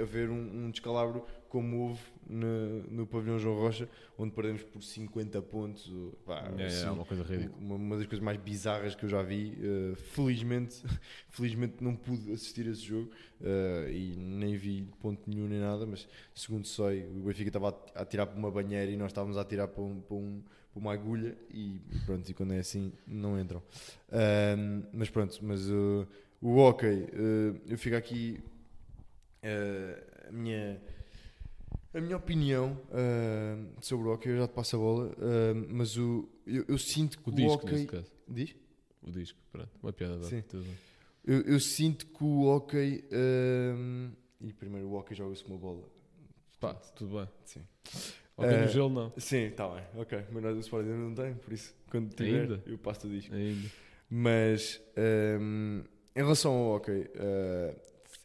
[0.00, 3.86] haver um, um descalabro como houve no, no pavilhão João Rocha,
[4.16, 5.92] onde perdemos por 50 pontos.
[6.24, 7.58] Pá, É, assim, é uma coisa ridícula.
[7.60, 9.58] uma, uma das coisas mais bizarras que eu já vi.
[9.58, 10.82] Uh, felizmente,
[11.28, 13.10] felizmente não pude assistir a esse jogo
[13.40, 18.00] uh, e nem vi ponto nenhum nem nada, mas segundo sei, o Benfica estava a,
[18.00, 20.42] a tirar para uma banheira e nós estávamos a tirar para, um, para, um,
[20.78, 23.62] uma agulha e pronto, e quando é assim não entram.
[24.10, 26.06] Um, mas pronto, mas uh,
[26.40, 28.40] o hockey, uh, eu fico aqui
[29.44, 30.80] uh, a minha
[31.94, 35.96] a minha opinião uh, sobre o hockey, eu já te passo a bola, uh, mas
[35.98, 38.04] o, eu, eu sinto que O o, disco, hockey.
[38.26, 38.56] Diz?
[39.02, 39.70] O disco, pronto.
[39.82, 40.42] Uma piada, vá, Sim.
[41.24, 43.04] Eu, eu sinto que o hockey.
[44.40, 45.88] e primeiro o hockey joga-se com uma bola.
[46.58, 47.28] Pá, tudo bem.
[47.44, 47.60] Sim.
[48.42, 49.12] Ok, Eh, no gelo não.
[49.16, 50.18] Sim, está bem, ok.
[50.30, 52.62] Mas nós do Sport ainda não tem, por isso, quando tiver, Ainda?
[52.66, 53.34] eu passo o disco.
[53.34, 53.68] Ainda.
[54.10, 54.80] Mas
[55.40, 55.82] um,
[56.14, 57.74] em relação ao hockey, uh,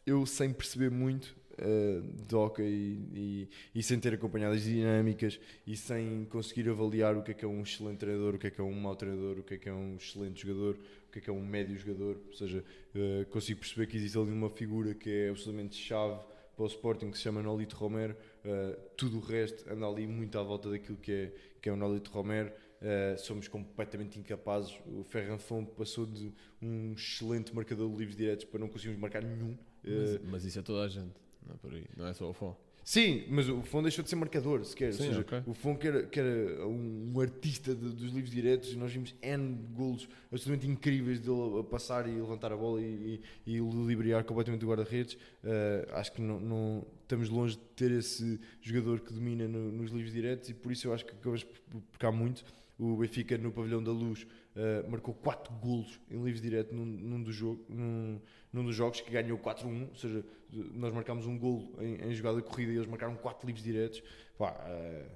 [0.06, 5.76] eu sem perceber muito uh, de hockey e, e sem ter acompanhado as dinâmicas e
[5.76, 8.60] sem conseguir avaliar o que é que é um excelente treinador, o que é que
[8.60, 10.74] é um mau treinador, o que é que é um excelente jogador,
[11.08, 12.62] o que é que é um médio jogador, ou seja,
[12.94, 16.20] uh, consigo perceber que existe ali uma figura que é absolutamente chave
[16.54, 20.38] para o Sporting que se chama Nolito Romero, uh, tudo o resto anda ali muito
[20.38, 22.52] à volta daquilo que é, que é o Nolito Romero.
[22.80, 24.78] Uh, somos completamente incapazes.
[24.86, 29.56] O Ferranfon passou de um excelente marcador de livros diretos para não conseguirmos marcar nenhum.
[29.82, 31.14] Mas, Uh, mas isso é toda a gente,
[31.46, 31.86] não é por aí.
[31.96, 32.54] Não é só o fã.
[32.88, 34.92] Sim, mas o Fon deixou de ser marcador, sequer.
[34.94, 35.42] Sim, Ou seja, ok.
[35.46, 39.14] O Fon que era, que era um, artista de- dos livros diretos, e nós vimos
[39.22, 44.24] N golos absolutamente incríveis dele a passar e levantar a bola e, e, e ludibriar
[44.24, 45.14] completamente o guarda-redes.
[45.44, 49.90] Uh, acho que não, não- estamos longe de ter esse jogador que domina no- nos
[49.90, 52.42] livros diretos e por isso eu acho que acabamos por pecar muito.
[52.78, 54.22] O Benfica no Pavilhão da Luz
[54.54, 58.20] uh, marcou 4 golos em livros direto num, num, do jogo, num,
[58.52, 62.40] num dos jogos que ganhou 4-1, ou seja, nós marcámos um golo em, em jogada
[62.42, 64.02] corrida e eles marcaram 4 livros diretos.
[64.36, 65.10] Pá, uh,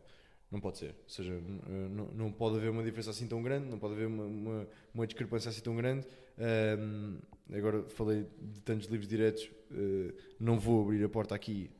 [0.50, 0.90] não pode ser.
[0.90, 4.24] Ou seja, uh, não, pode haver uma diferença assim tão grande, não pode haver uma,
[4.24, 6.06] uma, uma discrepância assim tão grande.
[6.78, 7.18] Um,
[7.52, 11.70] agora falei de tantos livros diretos, uh, não vou abrir a porta aqui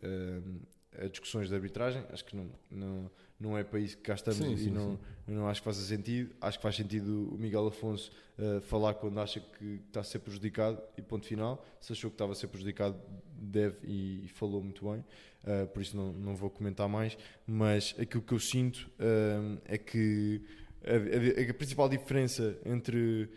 [0.99, 3.11] a discussões de arbitragem, acho que não, não,
[3.43, 5.65] não é para isso que cá estamos Sim, e sim, não, eu não acho que
[5.65, 6.35] faça sentido.
[6.41, 10.21] Acho que faz sentido o Miguel Afonso uh, falar quando acha que está a ser
[10.21, 11.65] prejudicado e ponto final.
[11.81, 12.97] Se achou que estava a ser prejudicado,
[13.37, 15.05] deve e, e falou muito bem.
[15.45, 17.19] Uh, por isso não, não vou comentar mais.
[17.47, 20.41] Mas aquilo que eu sinto um, é que
[20.85, 23.29] a, a- a principal diferença entre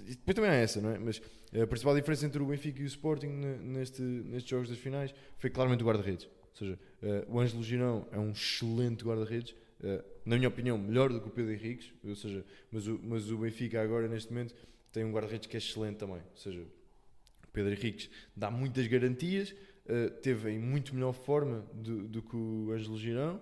[0.00, 0.98] depois também há essa, não é?
[0.98, 1.20] Mas
[1.60, 5.50] a principal diferença entre o Benfica e o Sporting neste, nestes jogos das finais foi
[5.50, 6.28] claramente o guarda-redes.
[6.60, 11.12] Ou seja, uh, o Ângelo Girão é um excelente guarda-redes, uh, na minha opinião, melhor
[11.12, 14.54] do que o Pedro Henriques, ou seja, mas o, mas o Benfica agora, neste momento,
[14.92, 16.16] tem um guarda-redes que é excelente também.
[16.16, 19.50] Ou seja, o Pedro Henriques dá muitas garantias,
[19.86, 23.40] uh, teve em muito melhor forma do, do que o Ângelo Girão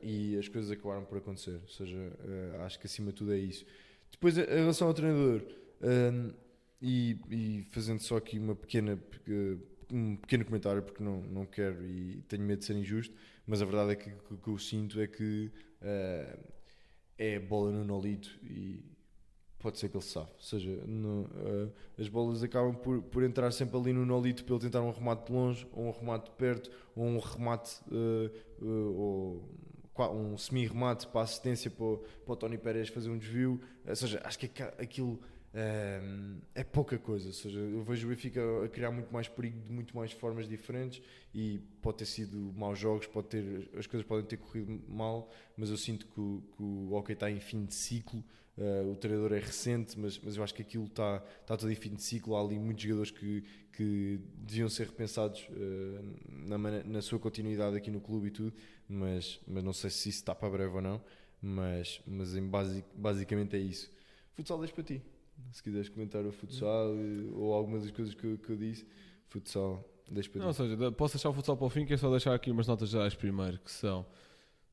[0.00, 1.58] e as coisas acabaram por acontecer.
[1.60, 1.98] Ou seja,
[2.60, 3.66] acho que acima de tudo é isso.
[4.08, 5.42] Depois, em relação ao treinador,
[6.80, 8.96] e, e, fazendo só aqui uma pequena
[9.92, 13.14] um pequeno comentário porque não, não quero e tenho medo de ser injusto,
[13.46, 15.50] mas a verdade é que o que eu sinto é que
[15.82, 16.38] uh,
[17.16, 18.84] é bola no Nolito e
[19.58, 20.30] pode ser que ele sabe.
[20.34, 24.54] Ou seja, no, uh, as bolas acabam por, por entrar sempre ali no Nolito para
[24.54, 28.64] ele tentar um remate de longe, ou um remate de perto, ou um remate uh,
[28.64, 29.58] ou
[30.14, 33.60] um semi-remate para a assistência para para o Tony Pérez fazer um desvio.
[33.86, 35.20] Ou seja, acho que aquilo
[36.54, 39.72] é pouca coisa, ou seja, eu vejo o Benfica a criar muito mais perigo de
[39.72, 41.02] muito mais formas diferentes
[41.34, 45.70] e pode ter sido maus jogos, pode ter, as coisas podem ter corrido mal, mas
[45.70, 48.22] eu sinto que o, que o hockey está em fim de ciclo,
[48.56, 51.76] uh, o treinador é recente, mas, mas eu acho que aquilo está, está todo em
[51.76, 53.42] fim de ciclo, há ali muitos jogadores que,
[53.72, 58.52] que deviam ser repensados uh, na, na sua continuidade aqui no clube e tudo,
[58.88, 61.02] mas, mas não sei se isso está para breve ou não,
[61.42, 63.90] mas, mas em basic, basicamente é isso.
[64.34, 65.02] Futsal deixo para ti.
[65.52, 66.94] Se quiseres comentar o futsal
[67.34, 68.86] ou algumas das coisas que eu, que eu disse,
[69.28, 71.96] futsal, deixa para Não, ou seja, posso deixar o futsal para o fim, que é
[71.96, 74.04] só deixar aqui umas notas gerais primeiro, que são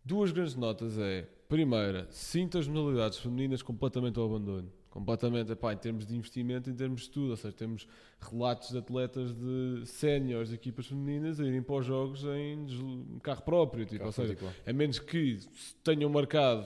[0.04, 4.71] duas grandes notas é, primeira, sinto as modalidades femininas completamente ao abandono.
[4.89, 7.32] Completamente, epá, em termos de investimento, em termos de tudo.
[7.32, 7.86] Ou seja, temos
[8.21, 13.41] relatos de atletas de séniores de equipas femininas a irem para os jogos em carro
[13.41, 13.86] próprio.
[13.86, 15.38] Tipo, carro ou seja, a menos que
[15.84, 16.65] tenham marcado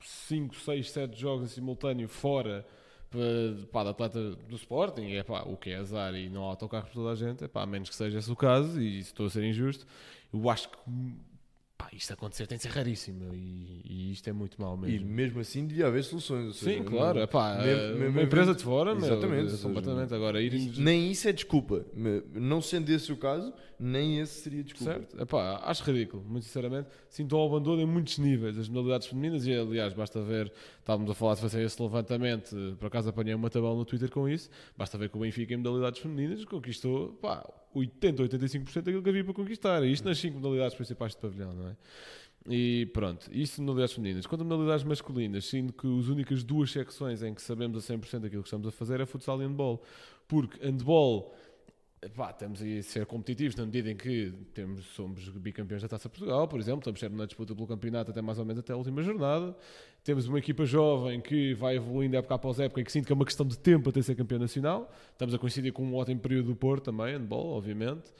[0.00, 2.66] 5, 6, 7 jogos em simultâneo fora
[3.72, 6.90] pá, de atleta do Sporting, é pá, o que é azar e não há autocarros
[6.90, 9.26] para toda a gente, é pá, a menos que seja esse o caso, e estou
[9.26, 9.86] a ser injusto,
[10.32, 10.78] eu acho que
[11.88, 14.96] pá, isto acontecer tem de ser raríssimo e, e, isto é muito mal mesmo.
[14.96, 16.56] E mesmo assim devia haver soluções.
[16.56, 17.20] Sim, claro.
[17.20, 20.14] Epá, mesmo, mesmo uma empresa de fora, exatamente, meu, completamente.
[20.14, 20.38] Agora.
[20.78, 21.84] Nem isso é desculpa.
[22.34, 24.92] Não sendo esse o caso, nem esse seria desculpa.
[24.92, 25.20] Certo.
[25.20, 26.88] Epá, acho ridículo, muito sinceramente.
[27.08, 28.58] Sinto um abandono em muitos níveis.
[28.58, 32.86] As modalidades femininas, e aliás, basta ver, estávamos a falar de fazer esse levantamento, por
[32.86, 36.00] acaso apanhei uma tabela no Twitter com isso, basta ver que o Benfica em modalidades
[36.00, 39.84] femininas conquistou, pá, 80, 85% daquilo que havia para conquistar.
[39.84, 41.76] Isto nas 5 modalidades principais de pavilhão, não é?
[42.48, 44.26] E pronto, isso modalidades femininas.
[44.26, 48.24] Quanto a modalidades masculinas, sinto que as únicas duas secções em que sabemos a 100%
[48.26, 49.82] aquilo que estamos a fazer é futsal e handball.
[50.26, 51.34] Porque handball
[52.14, 56.46] Pá, estamos a ser competitivos na medida em que temos, somos bicampeões da Taça Portugal,
[56.46, 59.02] por exemplo, estamos sempre na disputa pelo campeonato até mais ou menos até a última
[59.02, 59.56] jornada.
[60.04, 63.16] Temos uma equipa jovem que vai evoluindo época após época e que sinto que é
[63.16, 64.94] uma questão de tempo até ser campeão nacional.
[65.10, 68.12] Estamos a coincidir com um ótimo período do Porto também, handball, obviamente.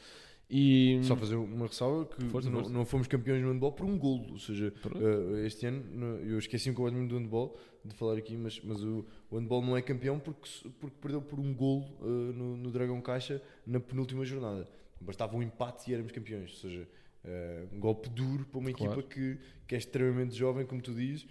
[0.51, 1.01] E...
[1.03, 2.73] Só fazer uma ressalva que força, não, força.
[2.73, 4.33] não, fomos campeões no handball por um golo.
[4.33, 8.59] Ou seja, uh, este ano, eu esqueci um completamente do handball, de falar aqui, mas,
[8.65, 10.49] mas o, o handball não é campeão porque,
[10.81, 14.67] porque perdeu por um golo uh, no, no Dragão Caixa na penúltima jornada.
[14.99, 16.51] Bastava um empate e éramos campeões.
[16.51, 16.89] Ou seja,
[17.25, 19.01] uh, um golpe duro para uma claro.
[19.01, 21.27] equipa que, que é extremamente jovem, como tu dizes.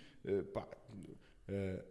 [0.53, 0.67] Pá,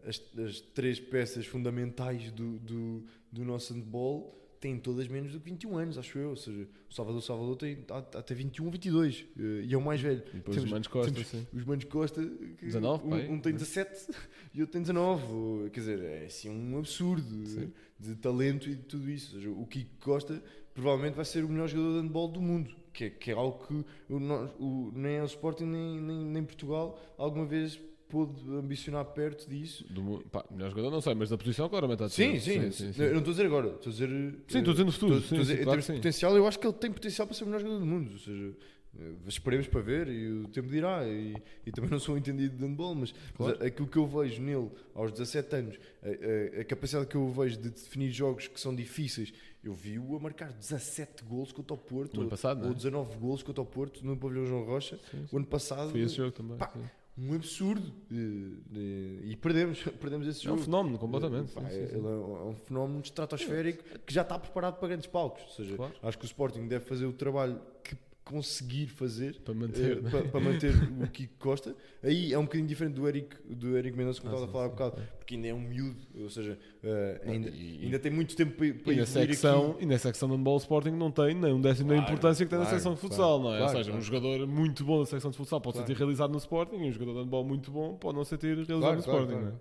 [0.07, 5.51] as, as, três peças fundamentais do, do, do nosso handball têm todas menos do que
[5.51, 6.31] 21 anos, acho eu.
[6.31, 10.23] Ou seja, o Salvador Salvador tem até 21 ou 22 e é o mais velho.
[10.29, 11.47] E depois temos, os Manos Costa, sim.
[11.53, 12.23] Os Manos Costa,
[12.59, 14.11] que 19, um, um, tem 17
[14.55, 15.71] e outro tem 19.
[15.71, 19.37] Quer dizer, é assim um absurdo de, de, talento e de tudo isso.
[19.37, 20.42] Ou seja, o Kiko Costa
[20.75, 22.75] provavelmente vai ser o melhor jogador de handball do mundo.
[22.92, 23.75] Que é, que é algo que
[24.09, 24.16] o,
[24.59, 29.85] o, nem o Sporting nem, nem, nem Portugal alguma vez pôde ambicionar perto disso.
[29.92, 32.92] Do, pá, melhor jogador não sei, mas da posição claramente está sim, sim, sim, sim,
[32.92, 33.03] sim.
[33.03, 34.09] Eu não estou a dizer agora, estou a dizer.
[34.49, 35.19] Sim, estou dizendo futuro.
[35.19, 37.47] Estou, sim, sim, claro de potencial, eu acho que ele tem potencial para ser o
[37.47, 38.12] melhor jogador do mundo.
[38.12, 38.55] Ou seja,
[38.99, 41.07] eh, esperemos para ver e o tempo dirá.
[41.07, 43.57] E, e também não sou um entendido de handball, mas, claro.
[43.59, 47.29] mas, aquilo que eu vejo nele aos 17 anos, a, a, a, capacidade que eu
[47.31, 49.33] vejo de definir jogos que são difíceis.
[49.62, 53.42] Eu vi-o a marcar 17 gols contra o Porto, ano passado, ou, ou 19 gols
[53.42, 54.99] contra o Porto no Pavilhão João Rocha.
[55.33, 55.90] O ano passado.
[55.90, 56.57] Foi esse jogo também.
[56.57, 56.73] Pá,
[57.18, 60.59] um absurdo de, e perdemos, perdemos esse jogo.
[60.59, 61.52] É um fenómeno, completamente.
[61.52, 61.96] Pá, sim, sim, sim.
[61.96, 65.42] É, um fenómeno estratosférico que já está preparado para grandes palcos.
[65.42, 65.94] Ou seja, claro.
[66.02, 67.96] acho que o Sporting deve fazer o trabalho que
[68.27, 71.77] conseguir fazer para manter, uh, para, para, manter o Kiko Costa.
[72.03, 74.65] Aí é um bocadinho diferente do Eric, do Eric Mendonça, que ah, estava a falar
[74.65, 78.11] há um bocado, porque ainda é um miúdo, ou seja, uh, ainda, e, ainda tem
[78.11, 79.85] muito tempo para, para e na secção aqui.
[79.85, 82.51] E na secção do handball Sporting não tem nem um décimo claro, da importância que
[82.51, 83.62] tem claro, na secção de futsal, claro, não é?
[83.62, 86.77] ou seja, um jogador muito bom da secção de futsal pode ser realizado no Sporting
[86.79, 89.53] e um jogador de handball muito bom pode não ser realizado no Sporting, não é?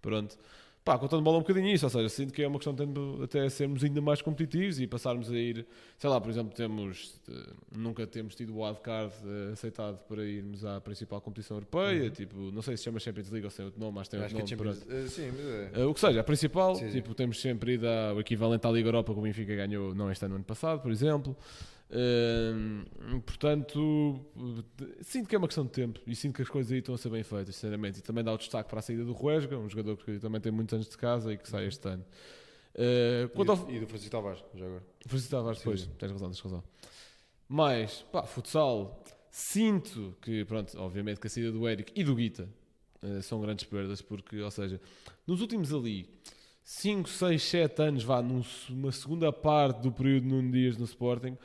[0.00, 0.38] Pronto.
[0.82, 3.20] Pá, contando bola um bocadinho isso, ou seja, sinto que é uma questão de tempo
[3.22, 5.66] até sermos ainda mais competitivos e passarmos a ir,
[5.98, 10.64] sei lá, por exemplo, temos, eh, nunca temos tido o wildcard eh, aceitado para irmos
[10.64, 12.10] à principal competição europeia, Uhum.
[12.10, 14.34] tipo, não sei se chama Champions League ou se é outro nome, mas tem outro
[14.34, 14.48] é nome.
[14.48, 14.86] Champions...
[14.88, 15.84] Eh, sim, mas é.
[15.84, 16.88] Uh, o que seja, a principal, sim.
[16.90, 20.24] tipo, temos sempre ido ao equivalente à Liga Europa que o Benfica ganhou, não este
[20.24, 21.36] ano, ano passado, por exemplo.
[21.92, 24.64] Uh, portanto, uh,
[25.02, 26.98] sinto que é uma questão de tempo e sinto que as coisas aí estão a
[26.98, 27.98] ser bem feitas, sinceramente.
[27.98, 30.52] E também dá o destaque para a saída do Ruesga, um jogador que também tem
[30.52, 32.04] muitos anos de casa e que sai este ano.
[32.74, 34.82] Uh, E, quanto ao, do, e do Francisco Tavares, já agora.
[35.06, 35.90] Francisco Tavares, Sim, depois, sim.
[35.98, 36.64] tens razão, tens razão.
[37.48, 42.48] Mas, pá, futsal, sinto que, pronto, obviamente que a saída do Eric e do Guita
[43.02, 44.80] eh, são grandes perdas, porque, ou seja,
[45.26, 46.08] nos últimos ali
[46.62, 50.84] 5, 6, 7 anos, vá, num- numa segunda parte do período de Nuno Dias no
[50.84, 51.36] Sporting,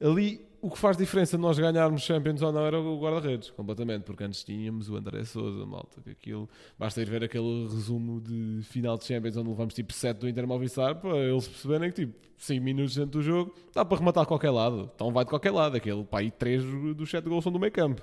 [0.00, 4.24] ali o que faz diferença nós ganharmos Champions ou não era o guarda-redes, completamente, porque
[4.24, 8.98] antes tínhamos o André Souza, malta, que aquilo, basta ir ver aquele resumo de final
[8.98, 12.62] de Champions onde levamos tipo 7 do Inter Movistar para eles perceberem que tipo 5
[12.62, 15.76] minutos dentro do jogo dá para rematar a qualquer lado, então vai de qualquer lado,
[15.76, 16.62] aquele pá, aí 3
[16.94, 18.02] dos 7 gols são do meio campo.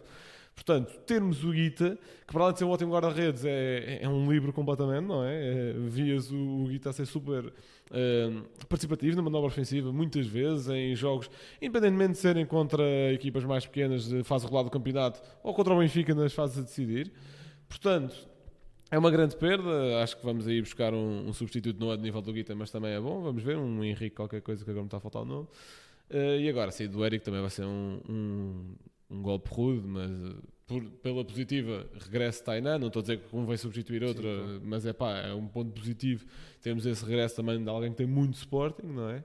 [0.57, 4.29] Portanto, termos o Guita, que para além de ser um ótimo guarda-redes, é, é um
[4.29, 5.69] livro completamente, não é?
[5.69, 7.53] É, vias o, o Guita a ser super
[7.91, 8.31] eh,
[8.67, 11.29] participativo na manobra ofensiva, muitas vezes, em jogos,
[11.61, 15.77] independentemente de serem contra equipas mais pequenas de fase regular do campeonato ou contra o
[15.77, 17.13] Benfica nas fases a decidir.
[17.69, 18.27] Portanto,
[18.89, 20.01] é uma grande perda.
[20.01, 22.71] Acho que vamos aí buscar um, um substituto, não é de nível do Guita, mas
[22.71, 23.21] também é bom.
[23.21, 25.47] Vamos ver, um Henrique, qualquer coisa que agora me está a faltar o nome.
[26.09, 28.75] Eh, e agora, sair do Eric também vai ser um, um,
[29.09, 32.77] um golpe rude, mas eh, por- pela positiva, regresso de Tainan.
[32.79, 34.61] Não estou a dizer que um vai substituir outro, Sim, claro.
[34.65, 36.25] mas é pá, é um ponto positivo.
[36.61, 39.23] Temos esse regresso também de alguém que tem muito Sporting, não é?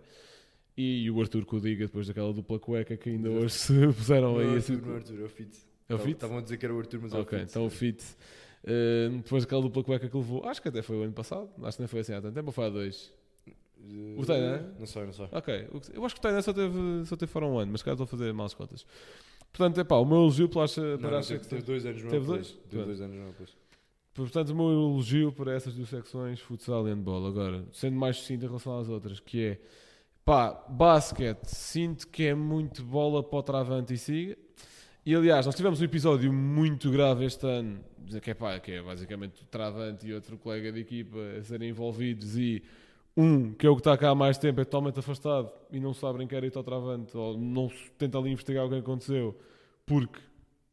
[0.77, 4.47] E, o Arthur Codiga, depois daquela dupla cueca que ainda hoje se puseram Não aí
[4.47, 4.75] o assim.
[4.75, 5.59] Arthur, não o Arthur, é o Fit.
[5.89, 6.13] É o Fit?
[6.13, 7.51] Estavam a dizer que era o Arthur, mas é Ok, o Fit.
[7.51, 8.05] então o Fit.
[8.65, 11.77] eh, depois daquela dupla cueca que levou, acho que até foi o ano passado, acho
[11.77, 13.13] que nem foi assim há tanto tempo, ou foi há dois.
[13.47, 14.73] Eh, O Tainan?
[14.79, 15.29] Não sei, não sei.
[15.33, 17.73] Ok, o que- eu acho que o Tainan só teve, só teve fora um ano,
[17.73, 18.87] mas caso estou a fazer mal as contas.
[19.53, 21.85] Portanto, é pá, o meu elogio pela acha, Não, para não, teve, que teve dois
[21.85, 22.53] anos no Teve dois?
[22.71, 23.47] Teve dois anos no.
[24.15, 27.27] Portanto, o meu elogio para essas duas secções, futsal e handball.
[27.27, 29.61] Agora, sendo mais sucinto em relação às outras, que é
[30.25, 34.37] pá, basquete, sinto que é muito bola para o travante e siga.
[35.05, 37.81] E aliás, nós tivemos um episódio muito grave este ano,
[38.23, 41.71] que é, pá, que é basicamente o travante e outro colega de equipa a serem
[41.71, 42.63] envolvidos e
[43.17, 45.93] um, que é o que está cá há mais tempo, é totalmente afastado e não
[45.93, 49.39] sabe brincar ir ao travante ou não tenta ali investigar o que aconteceu
[49.85, 50.21] porque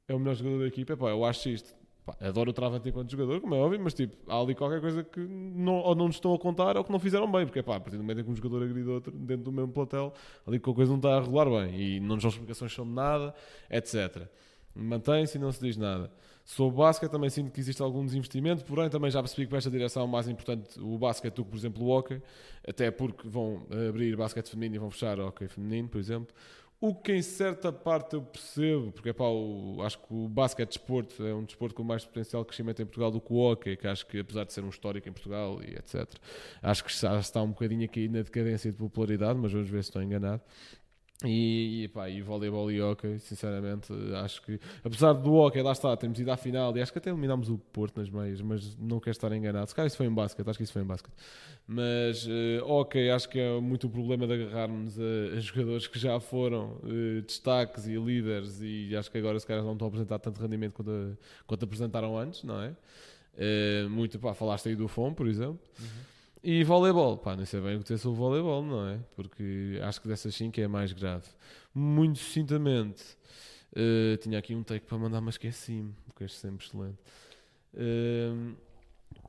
[0.07, 0.93] é o melhor jogador da equipa.
[0.93, 1.75] Epá, eu acho isto.
[2.05, 5.03] Pá, adoro o Travante enquanto jogador, como é óbvio, mas tipo, há ali qualquer coisa
[5.03, 7.75] que não, ou não nos estão a contar ou que não fizeram bem, porque pá,
[7.75, 10.13] a partir do momento em que um jogador agride outro dentro do mesmo platel,
[10.47, 13.35] ali qualquer coisa não está a regular bem e não nos dão explicações sobre nada,
[13.69, 14.27] etc.
[14.73, 16.11] Mantém-se e não se diz nada.
[16.49, 19.59] Sobre o basquete também sinto que existe algum desinvestimento, porém também já percebi que para
[19.59, 22.19] esta direção mais importante o basquete do que, por exemplo, o hockey,
[22.67, 26.35] até porque vão abrir basquete feminino e vão fechar hockey feminino, por exemplo.
[26.81, 31.23] O que em certa parte eu percebo, porque epá, o, acho que o basquete desporto
[31.23, 33.85] é um desporto com mais potencial de crescimento em Portugal do que o hockey, que
[33.85, 36.07] acho que apesar de ser um histórico em Portugal e etc,
[36.63, 39.89] acho que já está um bocadinho aqui na decadência de popularidade, mas vamos ver se
[39.89, 40.41] estou enganado.
[41.25, 43.91] E, e, pá, e voleibol e hockey, sinceramente,
[44.23, 47.09] acho que apesar do hockey, lá está, temos ido à final e acho que até
[47.09, 49.67] eliminámos o Porto nas meias, mas não quero estar enganado.
[49.67, 51.13] Se calhar isso foi em basquete, acho que isso foi em basquete.
[51.67, 55.99] Mas eh, hockey, acho que é muito o problema de agarrarmos a, a jogadores que
[55.99, 59.89] já foram eh, destaques e líderes e acho que agora se calhar não estão a
[59.89, 62.73] apresentar tanto rendimento quanto, a- quanto apresentaram antes, não é?
[63.37, 65.59] Eh, muito, pá, falaste aí do FOM, por exemplo.
[66.41, 68.99] E voleibol, pá, não sei bem o que tem sobre o voleibol, não é?
[69.15, 71.25] Porque acho que dessas 5 é a mais grave.
[71.73, 73.03] Muito sucintamente,
[73.75, 76.97] eh, tinha aqui um take para mandar, mas esqueci-me, porque este é sempre excelente.
[77.73, 78.53] Eh,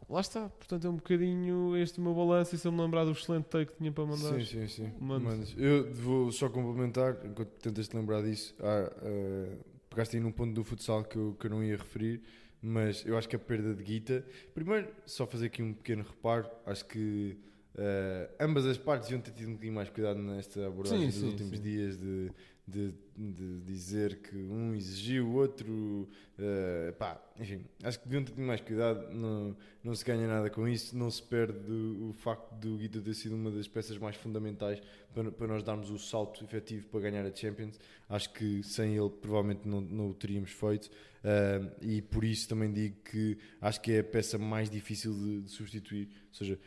[0.09, 3.05] lá está, portanto é um bocadinho este o meu balanço e se eu me lembrar
[3.05, 4.41] do excelente take que tinha para mandar.
[4.41, 4.93] Sim, sim, sim.
[5.01, 5.53] Mandas.
[5.59, 9.57] Eu vou só complementar, enquanto tentas te lembrar disso, há, eh,
[9.89, 12.23] pegaste aí num ponto do futsal que eu, que eu não ia referir,
[12.63, 14.25] mas eu acho que a perda de guita.
[14.55, 17.39] Primeiro, só fazer aqui um pequeno reparo, acho que
[17.77, 21.17] eh, ambas as partes deviam ter tido um bocadinho mais cuidado nesta abordagem Sim, dos
[21.17, 21.63] sim, últimos sim.
[21.63, 22.31] dias de,
[22.71, 26.09] de, de dizer que um exigiu, o outro.
[26.39, 29.13] eh, pá, enfim, acho que deviam ter mais cuidado.
[29.15, 33.15] Não, não se ganha nada com isso, não se perde o facto do Guita ter
[33.15, 34.81] sido uma das peças mais fundamentais
[35.15, 37.79] para, para nós darmos o salto efetivo para ganhar a Champions.
[38.09, 40.91] Acho que sem ele provavelmente não, não o teríamos feito.
[41.23, 45.43] Ah, e por isso também digo que acho que é a peça mais difícil de,
[45.43, 46.09] de substituir.
[46.29, 46.59] Ou seja,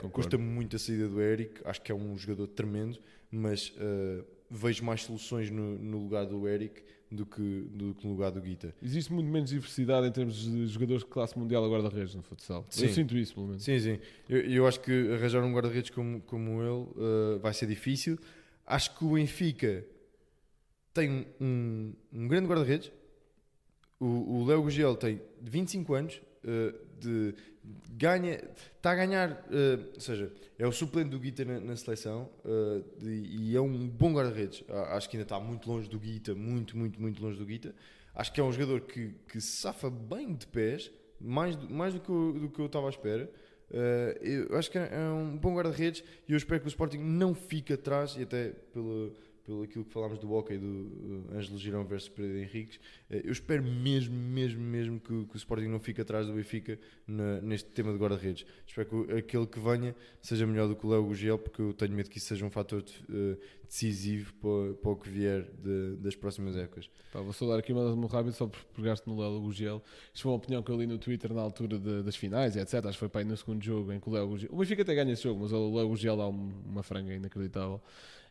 [0.00, 0.10] Concordo.
[0.10, 2.98] custa muito a saída do Eric, acho que é um jogador tremendo,
[3.30, 3.72] mas
[4.50, 8.40] vejo mais soluções no, no lugar do Eric do que, do que no lugar do
[8.40, 8.74] Guita.
[8.82, 12.66] Existe muito menos diversidade em termos de jogadores de classe mundial a guarda-redes no futsal.
[12.68, 12.84] Sim.
[12.84, 13.64] Eu sinto isso, pelo menos.
[13.64, 13.98] Sim, sim.
[14.28, 18.18] Eu, eu acho que arranjar um guarda-redes como, como ele uh, vai ser difícil.
[18.66, 19.84] Acho que o Benfica
[20.92, 22.92] tem um, um grande guarda-redes.
[24.00, 27.34] O, Léo Gugel tem 25 anos, uh, de,
[27.90, 28.40] ganha,
[28.76, 32.84] está a ganhar, uh, ou seja, é o suplente do Guita na, na seleção uh,
[32.98, 34.64] de, e é um bom guarda-redes.
[34.90, 37.74] Acho que ainda está muito longe do Guita, muito, muito, muito longe do Guita.
[38.14, 42.10] Acho que é um jogador que, que safa bem de pés, mais, mais do, que
[42.10, 43.30] eu, do que eu estava à espera.
[44.20, 47.74] Eu acho que é um bom guarda-redes e eu espero que o Sporting não fique
[47.74, 49.14] atrás e até pelo,
[49.48, 53.32] pelo aquilo que falámos do hockey do uh, Ângelo Girão versus Pereira Henriques, uh, eu
[53.32, 57.70] espero mesmo, mesmo, mesmo que, que, o Sporting não fique atrás do Benfica na, neste
[57.70, 58.44] tema de guarda-redes.
[58.66, 61.92] Espero que aquele que venha seja melhor do que o Léo Gugel, porque eu tenho
[61.92, 65.96] medo que isso seja um fator de, uh, decisivo para, para, o que vier de,
[65.96, 66.90] das próximas épocas.
[67.10, 69.82] Pá, vou dar aqui uma muito rápido, só por pegaste no Léo Gugel.
[70.12, 72.74] Isto foi uma opinião que eu li no Twitter na altura de, das finais, etc.
[72.74, 74.50] Acho que foi para aí no segundo jogo em que o Léo Gugel...
[74.52, 77.80] O Benfica até ganha esse jogo, mas o Léo Gugel dá uma franga inacreditável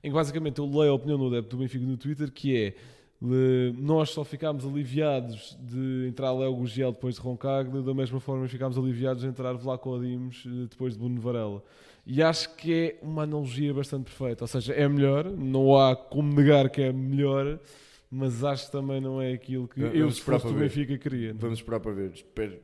[0.03, 2.73] em que basicamente eu leio a opinião do adepto do Benfica no Twitter, que é
[3.19, 8.77] nós só ficámos aliviados de entrar Léo Gugel depois de Roncaglia, da mesma forma ficámos
[8.77, 11.63] aliviados de entrar Vlaco Dimos eh, depois de Bruno Varela.
[12.05, 14.43] E acho que é uma analogia bastante perfeita.
[14.43, 17.59] Ou seja, é melhor, não há como negar que é melhor,
[18.09, 21.33] mas acho que também não é aquilo que Vamos eu, se fosse do Benfica, queria.
[21.33, 21.39] Não?
[21.39, 22.11] Vamos esperar para ver.
[22.11, 22.59] Espero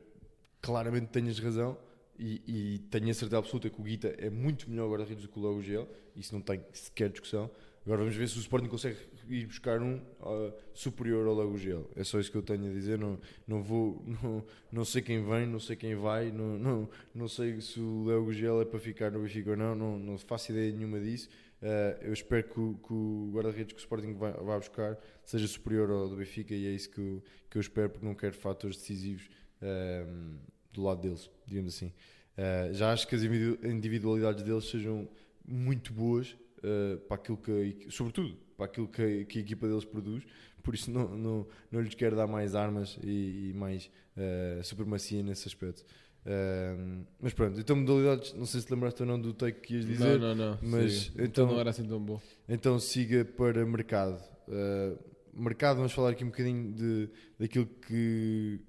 [0.62, 1.76] claramente tenhas razão
[2.18, 5.38] e, e tenho a certeza absoluta que o Guita é muito melhor guarda-redes do que
[5.38, 7.50] o Léo Gel, isso não tem sequer discussão.
[7.84, 8.96] Agora vamos ver se o Sporting consegue
[9.28, 11.90] ir buscar um uh, superior ao Léo Gel.
[11.94, 12.98] É só isso que eu tenho a dizer.
[12.98, 17.28] Não, não, vou, não, não sei quem vem, não sei quem vai, não, não, não
[17.28, 20.52] sei se o Léo Gel é para ficar no Benfica ou não, não, não faço
[20.52, 21.28] ideia nenhuma disso.
[21.60, 26.08] Uh, eu espero que o, o guarda-redes que o Sporting vai, buscar seja superior ao
[26.08, 29.28] do Benfica e é isso que eu, que eu espero, porque não quero fatores decisivos.
[29.60, 30.38] Uh,
[30.74, 31.92] do lado deles, digamos assim.
[32.36, 35.08] Uh, já acho que as individualidades deles sejam
[35.46, 39.84] muito boas uh, para aquilo que, sobretudo, para aquilo que a, que a, equipa deles
[39.84, 40.24] produz,
[40.62, 45.22] por isso não, não, não lhes quero dar mais armas e, e mais uh, supremacia
[45.22, 45.84] nesse aspecto.
[46.24, 49.86] Uh, mas pronto, então modalidades, não sei se lembraste ou não do take que ias
[49.86, 50.18] dizer.
[50.18, 50.58] Não, não, não.
[50.62, 52.20] Mas então, então, não era assim tão bom.
[52.48, 54.22] Então siga para mercado.
[54.48, 54.98] Uh,
[55.34, 58.60] mercado, vamos falar aqui um bocadinho de, daquilo que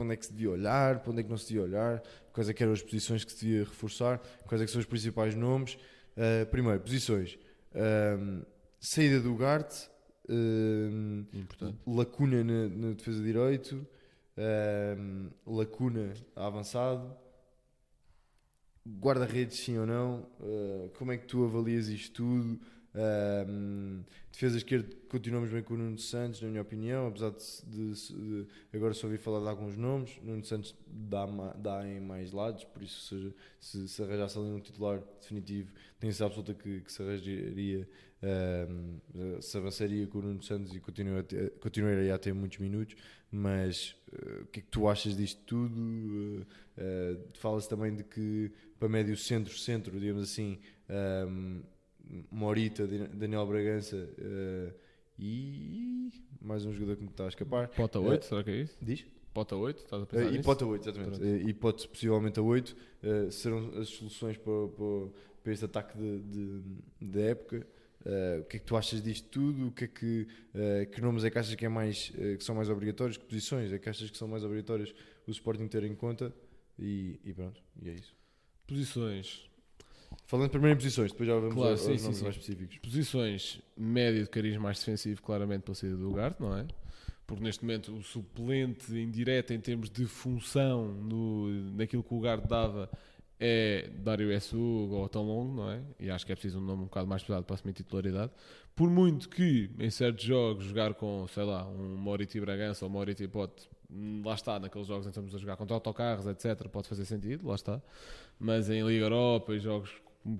[0.00, 2.02] para onde é que se devia olhar, para onde é que não se devia olhar,
[2.32, 4.86] quais é que eram as posições que se devia reforçar, quais é que são os
[4.86, 5.74] principais nomes.
[6.16, 7.38] Uh, primeiro, posições.
[7.72, 8.44] Uh,
[8.80, 9.90] saída do Garte,
[10.28, 13.86] uh, lacuna na, na, defesa de direito,
[15.46, 17.14] lacuna avançado,
[18.88, 20.26] guarda-redes sim ou não,
[20.94, 22.60] como é que tu avalias isto tudo?
[22.92, 27.94] Um, defesa esquerda continuamos bem com o Nuno Santos, na minha opinião, apesar de, de,
[27.94, 30.18] de agora só ouvi falar de alguns nomes.
[30.22, 31.26] Nuno Santos dá,
[31.56, 36.26] dá em mais lados, por isso, se, se arranjasse ali um titular definitivo, tenho certeza
[36.26, 37.88] absoluta que, que se arranjaria,
[38.68, 42.96] um, se avançaria com o Nuno Santos e continuaria, continuaria a ter muitos minutos.
[43.32, 45.78] Mas uh, o que é que tu achas disto tudo?
[45.78, 46.42] Uh,
[46.76, 50.58] uh, Fala-se também de que para médio centro-centro, digamos assim.
[51.28, 51.62] Um,
[52.30, 54.74] Morita, Daniel Bragança uh,
[55.18, 57.68] e mais um jogador que me está a escapar.
[57.68, 58.76] Pota 8, uh, eh, será que é isso?
[58.80, 59.06] Diz?
[59.32, 61.22] Pota 8, estás a pensar uh, E Pota 8, exatamente.
[61.22, 62.76] Uh, e Pota possivelmente a 8
[63.30, 65.08] serão as soluções para, para,
[65.42, 65.98] para este ataque
[67.00, 67.66] de época.
[68.40, 69.68] o que é que tu achas disto tudo?
[69.68, 70.26] O que é que,
[70.92, 73.16] que nomes é que achas que, é mais, que são mais obrigatórios?
[73.16, 74.92] Que posições é que achas que são mais obrigatórias
[75.26, 76.34] o Sporting ter em conta?
[76.78, 78.14] E, e pronto, e é isso.
[78.66, 79.49] Posições.
[80.30, 82.78] Falando primeiro em posições, depois já vamos claro, aos sim, nomes sim, mais específicos.
[82.78, 86.68] Posições médio de cariz mais defensivo, claramente pela saída do Ugarte, não é?
[87.26, 92.46] Porque neste momento o suplente indireto em termos de função no, naquilo que o Ugarte
[92.46, 92.88] dava
[93.40, 95.80] é Dário Essug ou Tão Longo, não é?
[95.98, 98.30] E acho que é preciso um nome um bocado mais pesado para assumir titularidade.
[98.76, 103.26] Por muito que em certos jogos jogar com, sei lá, um Moriti Bragança ou Moriti
[103.26, 103.68] Pote
[104.24, 107.48] lá está, naqueles jogos em que estamos a jogar contra autocarros, etc., pode fazer sentido,
[107.48, 107.82] lá está.
[108.38, 109.90] Mas em Liga Europa e jogos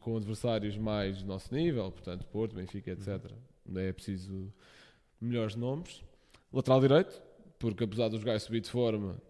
[0.00, 3.32] com adversários mais do nosso nível, portanto, Porto, Benfica, etc.,
[3.66, 4.52] ainda é preciso
[5.20, 6.02] melhores nomes.
[6.52, 7.22] Lateral direito,
[7.58, 9.20] porque apesar dos gajos subir de forma,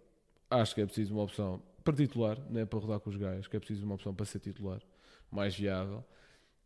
[0.50, 3.48] acho que é preciso uma opção para titular, não é para rodar com os gajos,
[3.48, 4.80] que é preciso uma opção para ser titular,
[5.30, 6.04] mais viável.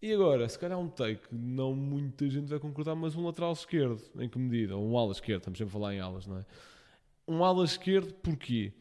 [0.01, 4.03] E agora, se calhar um take, não muita gente vai concordar, mas um lateral esquerdo,
[4.19, 4.77] em que medida?
[4.77, 6.45] Ou um ala esquerdo, estamos sempre a falar em alas, não é?
[7.27, 8.73] um ala esquerdo, porquê?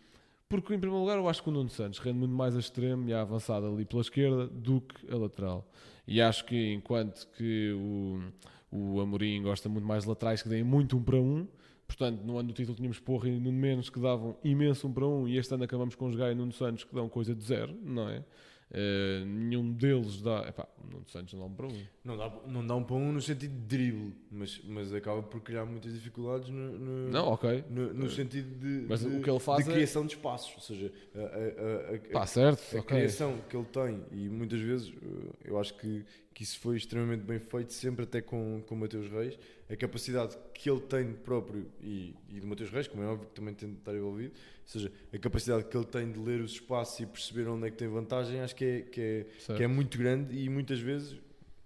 [0.54, 3.10] Porque, em primeiro lugar, eu acho que o Nuno Santos rende muito mais a extremo
[3.10, 5.68] e a avançada ali pela esquerda do que a lateral.
[6.08, 8.22] E acho que, enquanto que o,
[8.72, 11.48] O Amorim gosta muito mais de laterais que deem muito um para um.
[11.88, 15.08] Portanto, no ano do título tínhamos Porra e Nuno Menos que davam imenso um para
[15.08, 17.44] um e este ano acabamos com os Gaia e Nuno Santos que dão coisa de
[17.44, 18.24] zero, não é?
[18.72, 20.46] Uh, nenhum deles dá.
[20.48, 21.86] Epá, Nuno Santos não dá um para um.
[22.04, 25.42] Não dá, não dá um para um no sentido de drible, mas, mas acaba por
[25.42, 27.64] criar muitas dificuldades no, no não, ok.
[27.70, 30.54] no, no sentido de, mas de, o que ele faz de é- criação de espaços.
[30.56, 32.98] Ou seja, a, a, a, Pá, certo, a ok.
[32.98, 36.04] criação que ele tem, e muitas vezes uh, eu acho que,
[36.34, 39.38] que isso foi extremamente bem feito, sempre até com, com o Mateus Reis,
[39.70, 43.36] a capacidade que ele tem próprio e, e do Mateus Reis, como é óbvio que
[43.36, 46.54] também tem de estar envolvido, ou seja, a capacidade que ele tem de ler os
[46.54, 49.68] espaços e perceber onde é que tem vantagem, acho que é, que é, que é
[49.68, 51.18] muito grande e muitas vezes,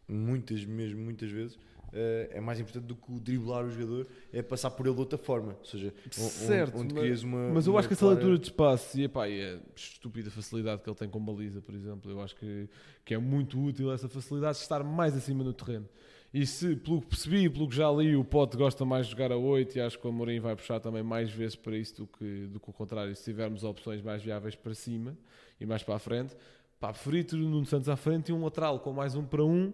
[0.08, 1.58] muitas mesmo, muitas vezes.
[1.94, 5.00] Eh, é mais importante do que o driblar o jogador, é passar por ele de
[5.02, 5.56] outra forma.
[5.60, 7.50] Ou seja, o- onde- Certo, onde, mas- crias uma.
[7.54, 10.30] Mas eu uma acho que essa clara- leitura de espaço e, epá, e a estúpida
[10.30, 12.68] facilidade que ele tem com baliza, por exemplo, eu acho que,
[13.06, 15.88] que é muito útil essa facilidade de estar mais acima no terreno.
[16.34, 19.32] E se, pelo que percebi, pelo que já li, o Pote gosta mais de jogar
[19.32, 22.08] a 8 e acho que o Amorim vai puxar também mais vezes para isso do
[22.08, 25.18] que, do que o contrário, se tivermos opções mais viáveis para cima
[25.60, 26.36] e mais para a frente.
[26.82, 29.44] Pá, preferi ter o Nuno Santos à frente e um lateral com mais um para
[29.44, 29.72] um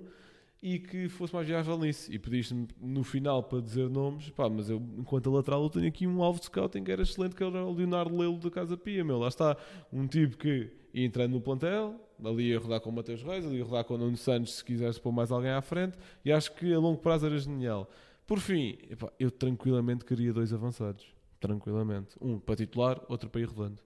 [0.64, 2.09] e que fosse mais viável nisso.
[2.09, 6.07] E pediste-me no final para dizer nomes, pá, mas eu, enquanto lateral, eu tenho aqui
[6.07, 9.03] um alvo de scouting que era excelente, que era o Leonardo Lelo da Casa Pia,
[9.03, 9.20] meu.
[9.20, 9.57] Lá está,
[9.91, 13.57] um tipo que ia entrando no plantel, ali ia rodar com o Mateus Reis, ali
[13.57, 16.55] ia rodar com o Nuno Santos, se quisesse pôr mais alguém à frente, e acho
[16.55, 17.91] que a longo prazo era genial.
[18.26, 21.05] Por fim, epá, eu tranquilamente queria dois avançados.
[21.41, 22.16] Tranquilamente.
[22.22, 23.82] Um para titular, outro para ir rodando.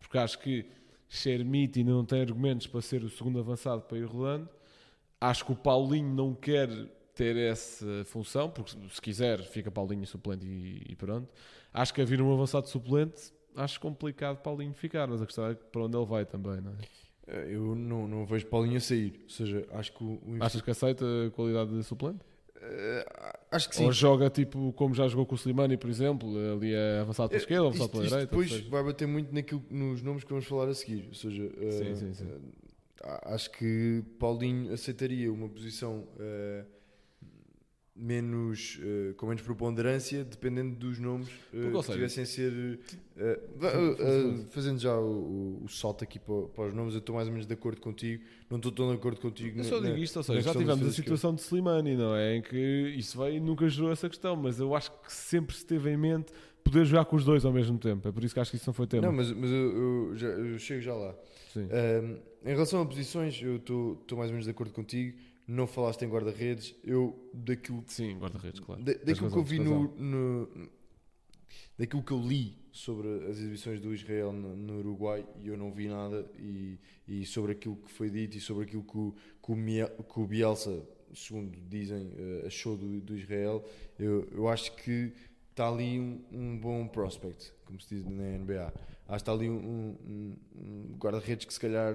[0.00, 0.64] Porque acho que
[1.10, 4.48] Shermite ainda não tem argumentos para ser o segundo avançado para ir rodando.
[5.22, 6.68] Acho que o Paulinho não quer
[7.14, 11.28] ter essa função, porque se quiser fica Paulinho suplente e, e pronto.
[11.72, 15.54] Acho que a vir um avançado suplente, acho complicado Paulinho ficar, mas a questão é
[15.54, 16.74] para onde ele vai também, não é?
[17.28, 19.20] Eh, Eu não, não vejo Paulinho a sair.
[19.22, 22.18] Ou seja, acho que o, o Achas que aceita a qualidade de suplente?
[22.60, 23.06] Eh,
[23.52, 23.84] acho que sim.
[23.84, 27.38] Ou joga tipo como já jogou com o Slimani, por exemplo, ali é avançado pela
[27.38, 28.36] Eh, esquerda, avançado isto- pela isto direita.
[28.36, 31.06] depois vai bater muito naquilo, nos nomes que vamos falar a seguir.
[31.08, 32.28] Ou seja, eh, Sim, sim, sim.
[33.24, 36.64] Acho que Paulinho aceitaria uma posição eh,
[37.94, 42.80] menos, eh, com menos preponderância, dependendo dos nomes ou que tivessem a ser.
[44.50, 47.32] fazendo já o, o- o salto aqui para, para os nomes, eu estou mais ou
[47.34, 48.24] menos de acordo contigo.
[48.48, 49.58] Não estou tão de acordo contigo.
[49.58, 52.36] Eu na- só digo isto, ou seja, já tivemos a situação de Slimani, não é?
[52.36, 55.90] Em que isso e nunca gerou essa questão, mas eu acho que sempre se teve
[55.90, 56.32] em mente
[56.64, 58.06] poder jogar com os dois ao mesmo tempo.
[58.08, 59.06] É por isso que acho que isso não foi tema.
[59.06, 61.14] Não, mas, mas eu, eu já- eu chego já lá.
[61.56, 65.16] Um, em relação a posições, eu estou mais ou menos de acordo contigo.
[65.46, 66.74] Não falaste em guarda-redes.
[66.84, 68.82] Eu, daquilo, Sim, guarda-redes, claro.
[68.82, 70.68] da- daquilo que razão, eu vi no, no-
[71.78, 75.72] Daquilo que eu li sobre as exibições do Israel no, no Uruguai, e eu não
[75.72, 76.24] vi nada.
[76.38, 79.88] E, e sobre aquilo que foi dito e sobre aquilo que o, que o, Mia-
[79.88, 80.82] que o Bielsa,
[81.14, 83.64] segundo dizem, eh, achou do, do Israel,
[83.98, 85.12] eu, eu acho que
[85.52, 88.66] está ali um, um bom prospect, como se diz na NBA.
[88.66, 88.74] Acho
[89.08, 91.94] que está ali um, um- um guarda-redes que se calhar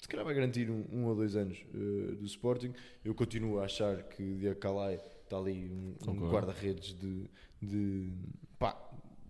[0.00, 2.72] se calhar vai garantir um, um ou dois anos eh, do Sporting.
[3.04, 7.30] Eu continuo a achar que Diego Calai está ali um, um guarda-redes de,
[7.62, 8.12] de,
[8.58, 8.76] pá,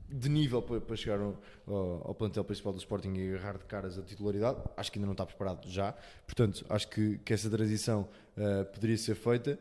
[0.09, 3.99] de nível para, para chegar ao, ao- plantel principal do Sporting e agarrar de caras
[3.99, 4.63] a titularidade.
[4.75, 5.93] Acho que ainda não está preparado já.
[6.25, 9.59] Portanto, acho que, que essa transição eh, poderia ser feita.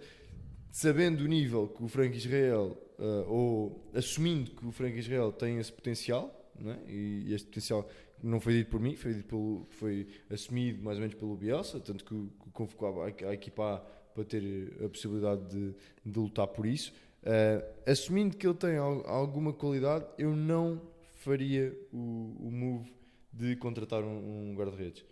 [0.71, 5.57] Sabendo o nível que o Frank Israel, eh, ou assumindo que o Frank Israel tem
[5.57, 6.79] esse potencial, não é?
[6.87, 7.89] e, este potencial
[8.23, 11.79] não foi dito por mim, foi dito pelo, foi assumido mais ou menos pelo Bielsa,
[11.79, 13.77] tanto que, que convocou a, a equipa A
[14.13, 15.73] para ter a possibilidade de,
[16.05, 16.93] de lutar por isso.
[17.23, 20.81] Eh, assumindo que ele tem al- alguma qualidade, eu não
[21.15, 22.91] faria o, o move
[23.33, 25.03] de contratar um, um guarda-redes.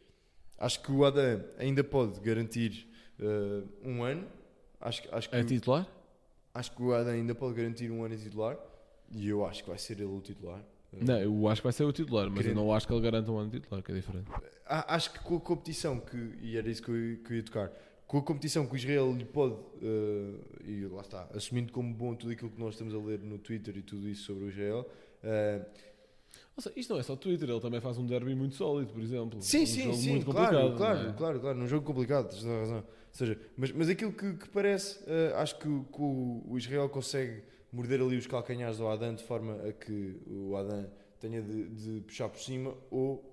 [0.58, 2.88] Acho que o Adam ainda pode garantir
[3.20, 4.26] eh, um ano.
[4.80, 5.88] Acho, que- acho, que, É titular?
[6.54, 8.58] acho que o Adam ainda pode garantir um ano de titular.
[9.12, 10.64] E eu acho que vai ser ele o titular.
[10.94, 12.94] Eh, Não, eu acho que vai ser o titular, mas Querendo- eu não acho que
[12.94, 14.28] ele garanta um ano de titular, que é diferente.
[14.66, 17.72] Acho que com a competição que, e era isso que eu, que eu ia tocar,
[18.06, 22.14] com a competição que o Israel lhe pode, eh, e lá está, assumindo como bom
[22.16, 24.88] tudo aquilo que nós estamos a ler no Twitter e tudo isso sobre o Israel,
[25.24, 25.66] eh,
[26.56, 29.02] Ou seja, isto não é só Twitter, ele também faz um derby muito sólido, por
[29.02, 29.42] exemplo.
[29.42, 31.14] sim, um sim, sim, claro, claro, é?
[31.14, 32.84] claro, claro, num jogo complicado, tens razão.
[33.12, 37.44] Seja, mas, mas aquilo que, que parece, eh, acho que, que o, o Israel consegue
[37.72, 40.90] morder ali os calcanhares ao Adam de forma a que o Adam
[41.20, 43.24] tenha de, de puxar por cima ou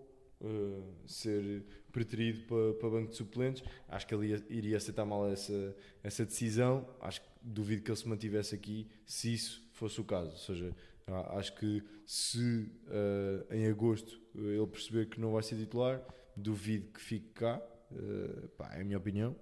[0.42, 1.62] eh, ser
[1.92, 3.62] preterido para, para banco de suplentes.
[3.88, 6.86] Acho que ele ia- iria aceitar mal essa, essa decisão.
[7.00, 10.30] Acho que duvido que ele se mantivesse aqui se isso fosse o caso.
[10.32, 10.74] Ou seja,
[11.36, 16.02] acho que se eh, em agosto ele perceber que não vai ser titular,
[16.36, 17.62] duvido que fique cá.
[17.92, 19.34] Eh, pá, é a minha opinião.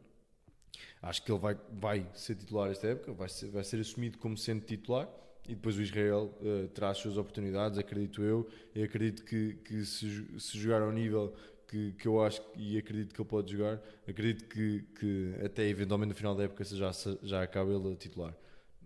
[1.05, 4.38] Acho que ele vai, vai ser titular esta época, vai ser, vai ser assumido como
[4.38, 5.09] sendo titular
[5.46, 10.40] e depois o Israel uh, as suas oportunidades, acredito eu, e acredito que, que se,
[10.40, 11.34] se jogar ao nível
[11.68, 16.09] que, que eu acho e acredito que ele pode jogar, acredito que, que até eventualmente
[16.09, 16.90] no final da época já,
[17.22, 18.34] já acaba ele a titular.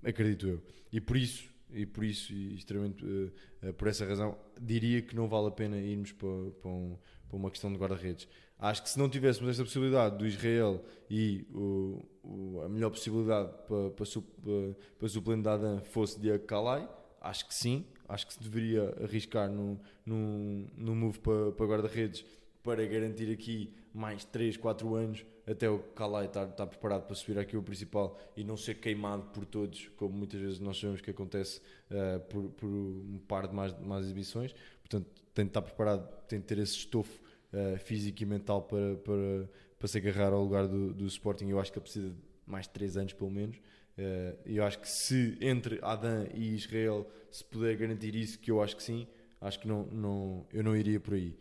[0.03, 0.62] Acredito eu.
[0.93, 5.29] E por isso, e por isso, e extremamente uh, por essa razão, diria que não
[5.29, 6.99] vale a pena irmos para, para, um,
[7.29, 8.27] para uma questão de guarda-redes.
[8.59, 13.51] Acho que se não tivéssemos esta possibilidade do Israel e o, o, a melhor possibilidade
[13.69, 16.89] para, para, para, para suplente da Adam fosse Diego Calai,
[17.21, 17.85] acho que sim.
[18.09, 22.25] Acho que se deveria arriscar no, no move para, para guarda-redes
[22.63, 27.39] para garantir aqui mais 3, 4 anos até o Calai estar, estar preparado para subir
[27.39, 31.11] aqui o principal e não ser queimado por todos, como muitas vezes nós sabemos que
[31.11, 34.55] acontece uh, por, por, um par de mais, mais exibições.
[34.81, 37.19] Portanto, tem de estar preparado, tem de ter esse estofo
[37.53, 41.49] uh, físico e mental para, para, para se agarrar ao lugar do, do Sporting.
[41.49, 43.57] Eu acho que ele precisa de mais 3 anos, pelo menos.
[43.57, 48.63] Uh, eu acho que se entre Adam e Israel se puder garantir isso, que eu
[48.63, 49.07] acho que sim,
[49.41, 51.37] acho que não, não, eu não iria por aí.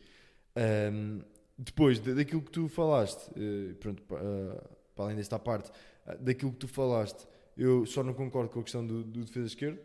[0.92, 1.22] Um,
[1.58, 4.62] depois daquilo que tu falaste, uh, pronto, uh,
[4.96, 5.72] para além desta parte,
[6.06, 7.28] uh, daquilo que tu falaste,
[7.58, 9.80] eu só não concordo com a questão do, do defesa esquerdo.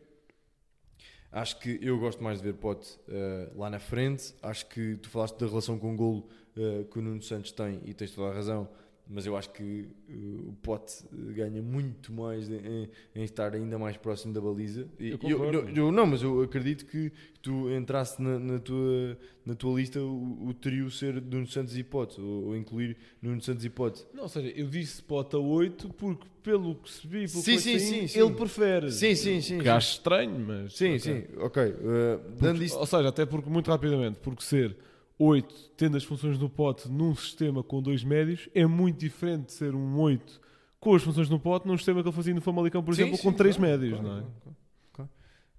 [1.33, 3.01] Acho que eu gosto mais de ver Pote
[3.57, 4.35] lá na frente.
[4.43, 6.29] Acho que tu falaste da relação com o golo
[6.91, 8.69] que o Nuno Santos tem e tens toda a razão
[9.09, 13.97] mas eu acho que uh, o Pote ganha muito mais em, em, estar ainda mais
[13.97, 14.87] próximo da baliza.
[14.99, 19.55] Eu, eu, eu, eu não, mas eu acredito que tu entrasse na, na, tua, na
[19.55, 23.65] tua lista o, o trio ser Nuno Santos e Pote, ou, ou, incluir Nuno Santos
[23.65, 24.05] e Pote.
[24.15, 27.79] Não, ou seja, eu disse Pote a 8 porque, pelo que se vi, sim, sim,
[27.79, 28.91] sim, sim, ele prefere.
[28.91, 29.59] Sim, sim, sim.
[29.59, 30.75] Que acho estranho, mas.
[30.75, 30.99] Sim, okay.
[30.99, 31.63] sim, ok.
[31.65, 31.73] Uh,
[32.39, 34.77] porque, Ou seja, até porque, muito rapidamente, porque ser
[35.23, 39.53] 8 tendo as funções do pote num sistema com dois médios é muito diferente de
[39.53, 40.41] ser um 8
[40.81, 43.17] com as funções no pote num sistema que ele fazia no Famalicão, por sim, exemplo,
[43.17, 44.25] sim, com três claro, médios, claro, não é?
[44.93, 45.11] Claro,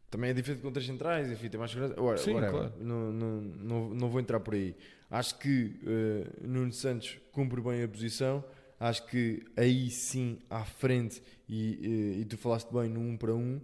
[0.10, 1.98] Também é diferente com três centrais, enfim, tem mais segurança.
[1.98, 4.76] Agora, sim, não, não, não, não vou entrar por aí.
[5.10, 8.44] Acho que uh, Nuno Santos cumpre bem a posição.
[8.78, 13.18] Acho que aí sim, à frente, e, uh, e tu falaste bem no 1 um
[13.18, 13.62] para 1, um,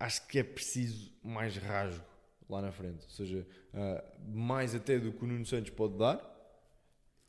[0.00, 2.15] acho que é preciso mais rasgo
[2.48, 3.04] lá na frente.
[3.04, 6.20] Ou seja, uh, mais até do que o Nuno Santos pode dar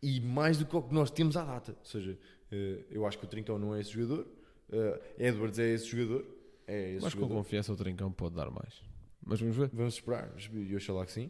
[0.01, 1.76] e mais do que o que nós temos à data.
[1.78, 2.11] Ou seja,
[2.51, 2.55] uh,
[2.89, 4.28] eu acho que o Trincão não é esse jogador,
[4.70, 6.26] uh, Edwards é esse jogador.
[6.68, 7.30] É esse Mas jogador.
[7.30, 8.82] com confiança o Trincão pode dar mais.
[9.26, 9.70] Mas vamos ver.
[9.74, 11.30] Vamos esperar, e eu lá que sim.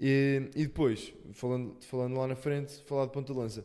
[0.00, 3.64] E, e, depois, falando, falando lá na frente, falar de ponta de lança.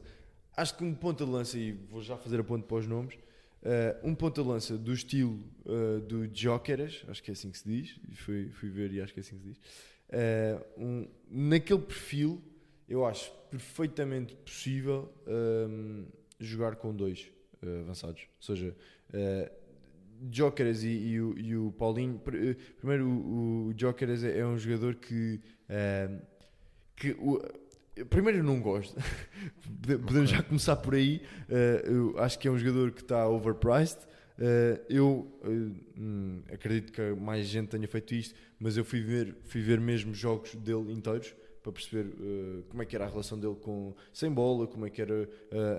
[0.56, 3.18] Acho que um ponta de lança, e vou já fazer a ponto para os nomes,
[3.62, 8.00] Uh, um ponta-lança do estilo uh, do Jóqueras, acho que é assim que se diz,
[8.16, 9.58] fui, fui ver e acho que é assim que se diz.
[10.10, 12.42] Uh, um, naquele perfil,
[12.88, 16.06] eu acho perfeitamente possível um,
[16.40, 17.30] jogar com dois
[17.82, 18.22] avançados.
[18.22, 18.76] Ou seja,
[20.32, 22.20] Jóqueras e, e, o, e, o, Paulinho.
[22.78, 25.42] Primeiro, o, o Jóqueras é, é, um jogador que.
[26.96, 27.42] que o,
[28.06, 28.96] Primeiro, eu não gosto.
[29.82, 30.38] Podemos okay.
[30.38, 31.22] já começar por aí.
[31.50, 34.00] Uh, eu acho que é um jogador que está overpriced.
[34.38, 39.62] Uh, eu uh, acredito que mais gente tenha feito isto, mas eu fui ver, fui
[39.62, 42.06] ver mesmo jogos dele inteiros para perceber
[42.70, 45.30] como é que era a relação dele com sem bola, como é que era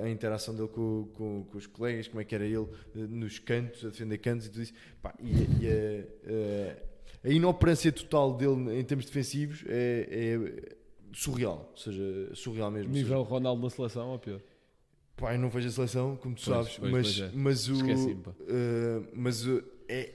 [0.05, 3.83] a interação dele com, com, com, os colegas, como é que era ele nos cantos,
[3.87, 4.75] a defender cantos e tudo isso.
[5.21, 6.77] E, e
[7.25, 10.77] a, a, inoperância total dele em termos defensivos é, é
[11.13, 12.93] surreal, ou seja, surreal mesmo.
[12.93, 14.41] Nível seja, Ronaldo na seleção ou pior?
[15.17, 17.31] Pá, eu não vejo a seleção, como tu pois, sabes, pois, mas, pois é.
[17.35, 17.75] mas o.
[17.75, 20.15] Uh, mas uh, é,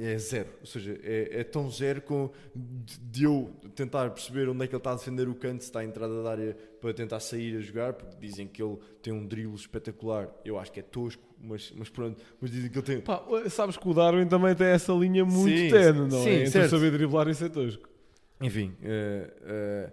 [0.00, 4.64] é zero, ou seja, é, é tão zero com, de, de, eu tentar perceber onde
[4.64, 6.94] é que ele está a defender o canto, se está à entrada da área para
[6.94, 10.80] tentar sair a jogar, porque dizem que ele tem um drible espetacular, eu acho que
[10.80, 13.00] é tosco, mas, mas pronto, mas dizem que ele tem.
[13.00, 16.34] Pá, sabes que o Darwin também tem essa linha muito sim, tenue, não sim, é?
[16.36, 16.70] Entre certo.
[16.70, 17.88] saber driblar e ser tosco.
[18.40, 19.92] Enfim, uh,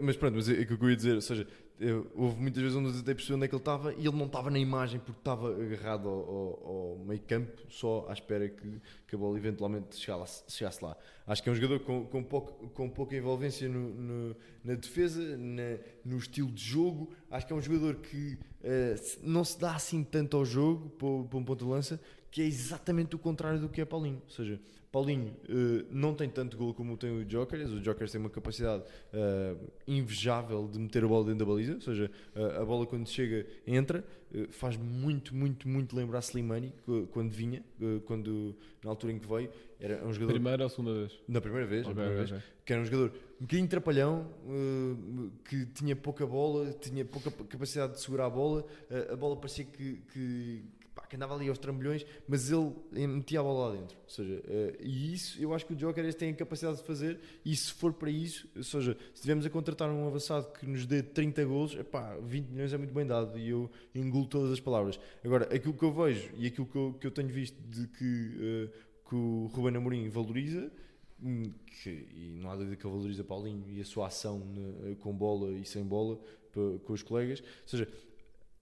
[0.00, 1.46] mas pronto, mas é aquilo que eu ia dizer, ou seja,
[1.82, 4.16] eu, houve muitas vezes onde eu tentei perceber onde é que ele estava e ele
[4.16, 8.48] não estava na imagem porque estava agarrado ao, ao, ao, meio campo, só à espera
[8.48, 10.96] que, que a bola eventualmente chegasse, chegasse lá.
[11.26, 15.36] Acho que é um jogador com, com, pouco, com pouca envolvência no, no, na defesa,
[15.36, 17.12] na, no estilo de jogo.
[17.28, 21.38] Acho que é um jogador que uh, não se dá assim tanto ao jogo para
[21.38, 22.00] um ponto de lança
[22.32, 24.22] que é exatamente o contrário do que é Paulinho.
[24.24, 24.58] Ou seja,
[24.90, 27.70] Paulinho uh, não tem tanto gol como tem o Jokers.
[27.70, 31.74] O Jokers tem uma capacidade uh, invejável de meter a bola dentro da baliza.
[31.74, 34.02] Ou seja, uh, a bola quando chega entra.
[34.50, 36.72] faz muito, muito, muito lembrar Slimani
[37.10, 37.62] quando vinha,
[38.06, 39.50] quando, na altura em que veio.
[39.78, 40.32] Era um jogador.
[40.32, 41.20] Primeira ou segunda vez?
[41.28, 42.32] Na primeira vez, okay, primeira okay.
[42.32, 44.32] vez que era um jogador um bocadinho trapalhão,
[45.44, 48.64] que tinha pouca bola, tinha pouca capacidade de segurar a bola.
[49.10, 50.64] a bola parecia que, que
[50.94, 53.96] pá, que andava ali aos trambolhões, mas ele metia a bola lá dentro.
[54.02, 57.18] Ou seja, uh, e isso eu acho que o Joker tem a capacidade de fazer,
[57.44, 60.86] e se for para isso, ou seja, se estivermos a contratar um avançado que nos
[60.86, 64.60] dê 30 golos, epá, 20 milhões é muito bem dado, e eu engulo todas as
[64.60, 65.00] palavras.
[65.24, 68.04] Agora, aquilo que eu vejo e aquilo que eu, que eu tenho visto de que,
[68.04, 70.70] uh, que o Ruben Amorim valoriza,
[71.22, 74.42] hum, que, e não há dúvida que ele valoriza Paulinho e a sua ação
[75.00, 76.18] com bola e sem bola
[76.52, 77.40] com os colegas.
[77.40, 77.88] Ou seja,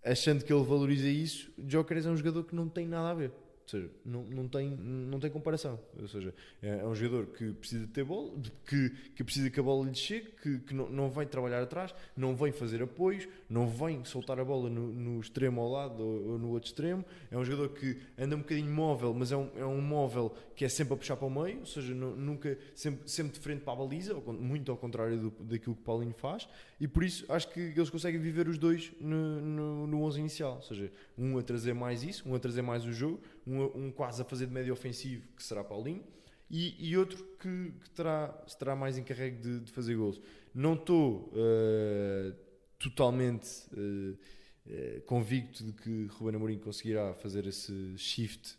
[0.05, 3.33] achando que ele valoriza isso, Jokeres é um jogador que não tem nada a ver.
[3.73, 5.79] Ou seja, não, não, tem, não tem comparação.
[6.01, 8.33] Ou seja, é, é um jogador que precisa de ter bola,
[8.67, 11.95] que, que precisa que a bola lhe chegue, que, que não, não vem trabalhar atrás,
[12.17, 16.33] não vem fazer apoios, não vem soltar a bola no, no extremo ao lado ou,
[16.33, 17.05] ou, no outro extremo.
[17.31, 20.65] É um jogador que anda um bocadinho móvel, mas é um, é um móvel que
[20.65, 23.73] é sempre a puxar para o meio, ou seja, nunca, sempre, sempre de frente para
[23.73, 26.49] a baliza, muito ao contrário do, daquilo que Paulinho faz.
[26.81, 30.57] E por isso acho que eles conseguem viver os dois no, no, no 11 inicial.
[30.57, 33.21] Ou seja, um a trazer mais isso, um a trazer mais o jogo
[33.51, 36.05] um, um quase a fazer de médio ofensivo, que será Paulinho,
[36.51, 38.29] e, e outro que, que terá,
[38.59, 40.21] terá mais encarregue de, de fazer gols.
[40.55, 42.35] Não estou uh,
[42.79, 44.19] totalmente uh,
[44.67, 48.57] uh, convicto de que Ruben Amorim conseguirá fazer esse shift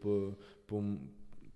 [0.00, 0.36] para,
[0.66, 1.06] para um,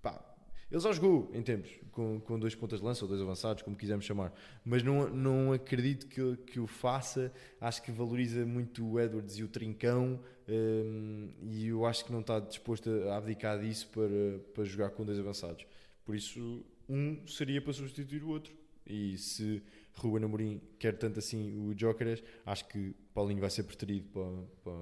[0.01, 0.23] pá,
[0.71, 3.75] ele já jogou em tempos com, com dois pontas de lança ou dois avançados, como
[3.75, 7.33] quisermos chamar, mas não, não acredito que, que o faça.
[7.59, 12.21] Acho que valoriza muito o Edwards e o Trincão um, e eu acho que não
[12.21, 15.65] está disposto a abdicar disso para, para jogar com dois avançados.
[16.05, 18.53] Por isso, um seria para substituir o outro.
[18.85, 19.61] E se
[19.93, 24.23] Ruben Amorim quer tanto assim o Jokeres, acho que Paulinho vai ser preferido para,
[24.63, 24.73] para,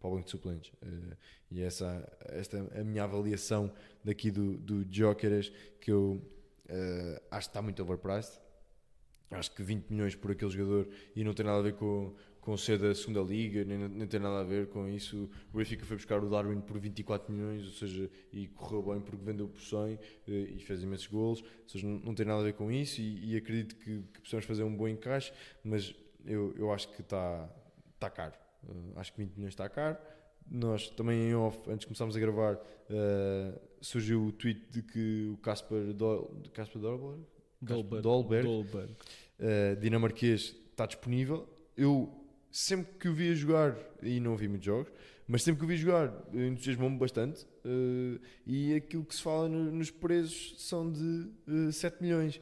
[0.00, 0.72] para o banco de suplentes.
[0.82, 1.16] Uh,
[1.50, 3.72] e essa esta é a minha avaliação
[4.02, 6.22] daqui do, do Jokeres, que eu
[6.68, 8.40] uh, acho que está muito overpriced.
[9.30, 12.56] Acho que 20 milhões por aquele jogador e não tem nada a ver com, com
[12.56, 15.30] ser da segunda liga, nem, nem tem nada a ver com isso.
[15.52, 19.24] O Benfica foi buscar o Darwin por 24 milhões, ou seja, e correu bem porque
[19.24, 22.44] vendeu por 100 eh, e fez imensos golos, ou seja, não, não tem nada a
[22.44, 25.32] ver com isso e, e acredito que, que possamos fazer um bom encaixe,
[25.62, 25.94] mas
[26.24, 27.48] eu, eu acho que está,
[27.94, 28.34] está caro.
[28.64, 29.96] Uh, acho que 20 milhões está caro.
[30.50, 35.30] Nós também em off, antes de começarmos a gravar, uh, surgiu o tweet de que
[35.32, 37.24] o Casper Dolberg,
[37.62, 38.92] Dolberg, Dolberg, Dolberg.
[39.38, 41.48] Uh, dinamarquês está disponível.
[41.76, 42.12] Eu
[42.50, 44.92] sempre que o via jogar, e não vi muitos jogos,
[45.26, 47.46] mas sempre que o vi jogar entusiasmou-me bastante.
[47.64, 52.40] Uh, e aquilo que se fala no, nos preços são de uh, 7 milhões.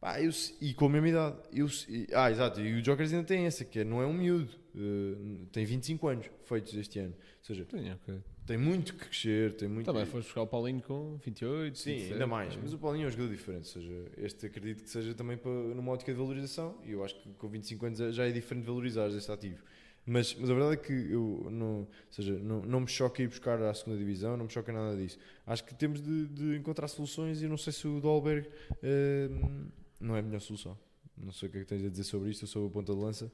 [0.00, 0.30] Pá, eu,
[0.62, 1.36] e com a mesma idade.
[1.52, 2.60] Eu, e, ah, exato.
[2.60, 4.58] E o Jokers ainda tem essa, que é, não é um miúdo.
[4.74, 7.14] Uh, tem 25 anos feitos este ano.
[7.14, 8.18] Ou seja, tem, okay.
[8.46, 9.54] tem muito que crescer.
[9.54, 11.78] Tem muito Também foste buscar o Paulinho com 28.
[11.78, 12.56] Sim, 27, ainda mais.
[12.56, 13.76] Mas o Paulinho é um jogador diferente.
[13.76, 16.78] Ou seja, este acredito que seja também para, numa ótica de valorização.
[16.84, 19.62] E eu acho que com 25 anos já é diferente valorizar este ativo.
[20.06, 23.28] Mas, mas a verdade é que eu não, ou seja, não, não me choca ir
[23.28, 25.18] buscar à segunda divisão, não me choca nada disso.
[25.46, 30.16] Acho que temos de, de encontrar soluções e não sei se o Dolberg uh, não
[30.16, 30.76] é a melhor solução.
[31.16, 32.94] Não sei o que é que tens a dizer sobre isto, eu sou a ponta
[32.94, 33.30] de lança.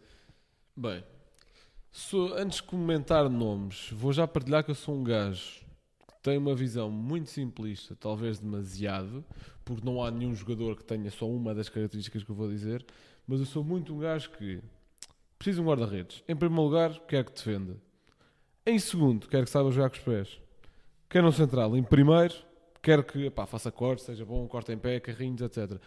[0.76, 1.02] Bem,
[2.36, 5.64] antes de comentar nomes, vou já partilhar que eu sou um gajo
[6.06, 9.24] que tem uma visão muito simplista, talvez demasiado,
[9.64, 12.84] porque não há nenhum jogador que tenha só uma das características que eu vou dizer,
[13.26, 14.60] mas eu sou muito um gajo que
[15.38, 16.22] precisa de um guarda-redes.
[16.28, 17.76] Em primeiro lugar, quer que defenda.
[18.64, 20.40] Em segundo, quer que saiba jogar com os pés.
[21.08, 21.76] Quer no central.
[21.76, 22.34] Em primeiro,
[22.82, 25.80] quer que epá, faça corte, seja bom, corte em pé, carrinhos, etc.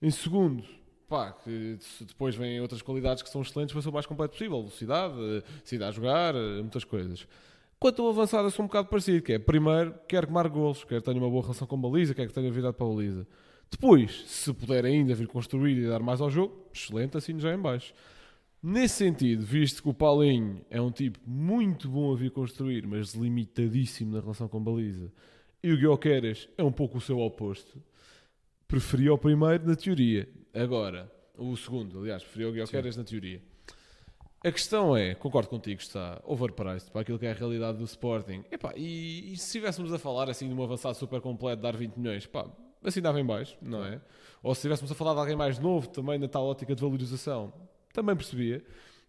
[0.00, 0.64] Em segundo,
[1.10, 4.58] pá, que depois vêm outras qualidades que são excelentes para ser o mais completo possível.
[4.60, 7.26] Velocidade, cidade a jogar, muitas coisas.
[7.80, 10.84] Quanto ao avançado, eu sou um bocado parecido, que é, primeiro, quer que marque golos,
[10.84, 13.26] quer que tenha uma boa relação com baliza, quer que tenha virado para a baliza.
[13.68, 17.58] Depois, se puder ainda vir construir e dar mais ao jogo, excelente, assim já em
[17.58, 17.92] baixo.
[18.62, 23.14] Nesse sentido, visto que o Paulinho é um tipo muito bom a vir construir, mas
[23.14, 25.10] limitadíssimo na relação com baliza,
[25.62, 27.82] e o Guilherme é um pouco o seu oposto,
[28.68, 30.28] preferia o primeiro na teoria.
[30.54, 33.42] Agora, o segundo, aliás, preferia o Guilherme na teoria.
[34.42, 38.42] A questão é, concordo contigo, está overpriced para aquilo que é a realidade do Sporting.
[38.50, 41.96] Epá, e, e se estivéssemos a falar assim de um avançado super completo, dar 20
[41.96, 42.46] milhões, pá,
[42.82, 44.00] assim dava em baixo, não é?
[44.42, 47.52] Ou se estivéssemos a falar de alguém mais novo também na tal ótica de valorização,
[47.92, 48.64] também percebia.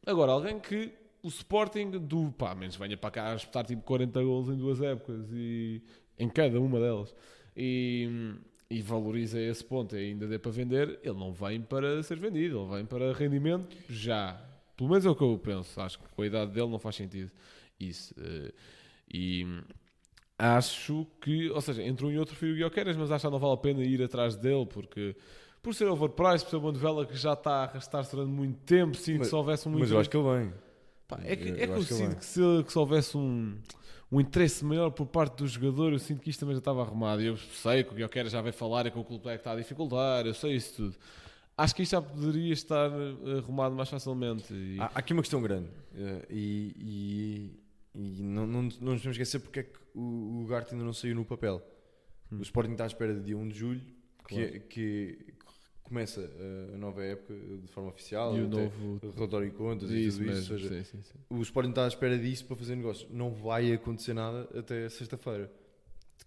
[0.06, 4.22] Agora, alguém que o Sporting do pá, menos venha para cá a espetar tipo 40
[4.22, 5.82] gols em duas épocas e
[6.20, 7.16] em cada uma delas
[7.56, 8.36] e,
[8.72, 12.62] e valoriza esse ponto e ainda dê para vender, ele não vem para ser vendido,
[12.62, 14.42] ele vem para rendimento já.
[14.78, 15.80] Pelo menos é o que eu penso.
[15.82, 17.32] Acho que com a idade dele não faz sentido
[17.80, 18.16] isso.
[18.18, 18.52] eh,
[19.14, 19.46] E
[20.40, 23.54] acho que, ou seja, entre um e outro fui o mas acho que não vale
[23.54, 25.16] a pena ir atrás dele porque
[25.62, 28.96] por ser overpriced, por ser uma novela que já está a arrastar-se durante muito tempo,
[28.96, 30.54] sim, que se houvesse um Mas eu acho que ele vem.
[31.08, 33.56] Pá, é que, Eu- é eu que sinto que se, que se houvesse um,
[34.12, 37.22] um interesse maior por parte do jogador, eu sinto que isto também já estava arrumado.
[37.22, 39.34] Eu sei que o que eu quero já vai falar é que o clube é
[39.34, 40.96] que está a dificultar, eu sei isso tudo.
[41.58, 44.54] Acho que isto já poderia estar eh, arrumado mais facilmente.
[44.54, 47.52] E, Há, aqui uma questão grande eh, e,
[47.96, 50.94] e, e não, não, não nos podemos esquecer porque é que o, o ainda não
[50.94, 51.62] saiu no papel.
[52.32, 52.40] Hum.
[52.40, 53.82] O Sporting está à espera de dia 1 de julho,
[54.28, 54.56] que, Claro.
[54.56, 55.20] é- que
[55.84, 56.22] começa
[56.74, 59.00] a nova época de forma oficial, e o novo.
[59.16, 60.36] relatório de contas e Isso tudo isso.
[60.52, 61.20] mesmo, ou seja, sim, sim, sim.
[61.30, 63.08] o Sporting está à espera disso para fazer negócio.
[63.12, 65.52] Não vai acontecer nada até sexta-feira.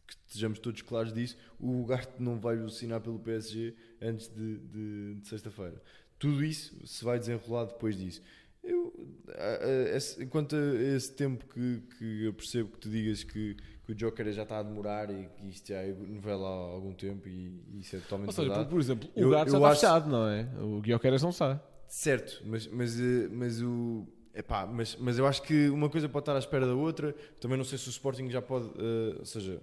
[0.07, 1.37] Que estejamos todos claros disso.
[1.59, 5.81] O Gart não vai assinar pelo PSG antes de, de- de sexta-feira.
[6.19, 8.21] Tudo isso se vai desenrolar depois disso.
[8.63, 8.93] Eu,
[9.29, 13.93] a- a- enquanto a esse tempo que, que eu percebo que tu digas que, que
[13.93, 17.29] o Joker já está a demorar e que isto já é novela há algum tempo
[17.29, 18.71] e, e isso é totalmente Ou seja, por, verdade.
[18.71, 20.49] por exemplo, o Eu- Gato já está acho- fechado, não é?
[20.61, 21.61] O Guilherme não sabe.
[21.87, 24.07] Certo, mas, mas, eh, mas o.
[24.35, 27.15] Epá, mas, mas eu acho que uma coisa pode estar à espera da outra.
[27.41, 28.67] Também não sei se o Sporting já pode.
[28.79, 29.61] eh, ou seja,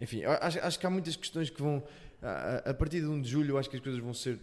[0.00, 1.82] enfim, acho, acho que há muitas questões que vão.
[2.22, 2.28] A,
[2.66, 4.38] a- a partir de 1 de julho, eu acho que as coisas vão ser.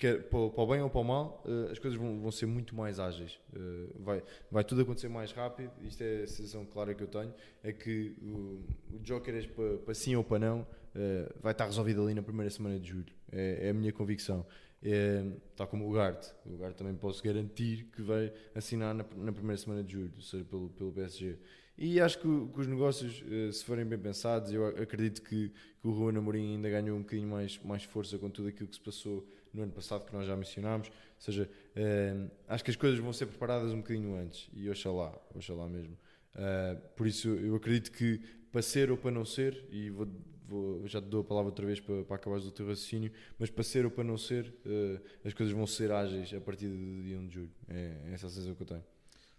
[0.00, 2.30] Quer para, o- para o bem ou para o mal, eh, as coisas vão, vão
[2.30, 3.38] ser muito mais ágeis.
[3.54, 3.58] Eh,
[3.98, 5.70] vai, vai tudo acontecer mais rápido.
[5.82, 7.34] Isto é a sensação clara que eu tenho.
[7.62, 8.64] É que o,
[8.96, 12.22] o Joker, é para, para sim ou para não, eh, vai estar resolvido ali na
[12.22, 13.12] primeira semana de julho.
[13.30, 14.46] É, é a minha convicção.
[14.82, 15.22] É,
[15.54, 16.26] tal como o Gart.
[16.46, 20.44] O Gart também posso garantir que vai assinar na, na primeira semana de julho, seja,
[20.46, 21.36] pelo, pelo PSG.
[21.76, 22.24] E acho que,
[22.54, 23.22] que os negócios,
[23.54, 27.28] se forem bem pensados, eu acredito que, que o Ruben Amorim ainda ganhou um bocadinho
[27.28, 30.36] mais, mais força com tudo aquilo que se passou no ano passado, que nós já
[30.36, 30.88] mencionámos.
[30.88, 32.14] Ou seja, eh,
[32.48, 34.48] acho que as coisas vão ser preparadas um bocadinho antes.
[34.52, 35.96] E oxalá, oxalá mesmo.
[36.34, 38.20] Eh, por isso, eu acredito que
[38.52, 40.08] para ser ou para não ser, e vou,
[40.48, 43.50] vou- já te dou a palavra outra vez para, para acabares o teu raciocínio, mas
[43.50, 47.02] para ser ou para não ser, eh, as coisas vão ser ágeis a partir do
[47.02, 47.50] dia 1 de julho.
[47.68, 48.84] É, é essa a sensação que eu tenho.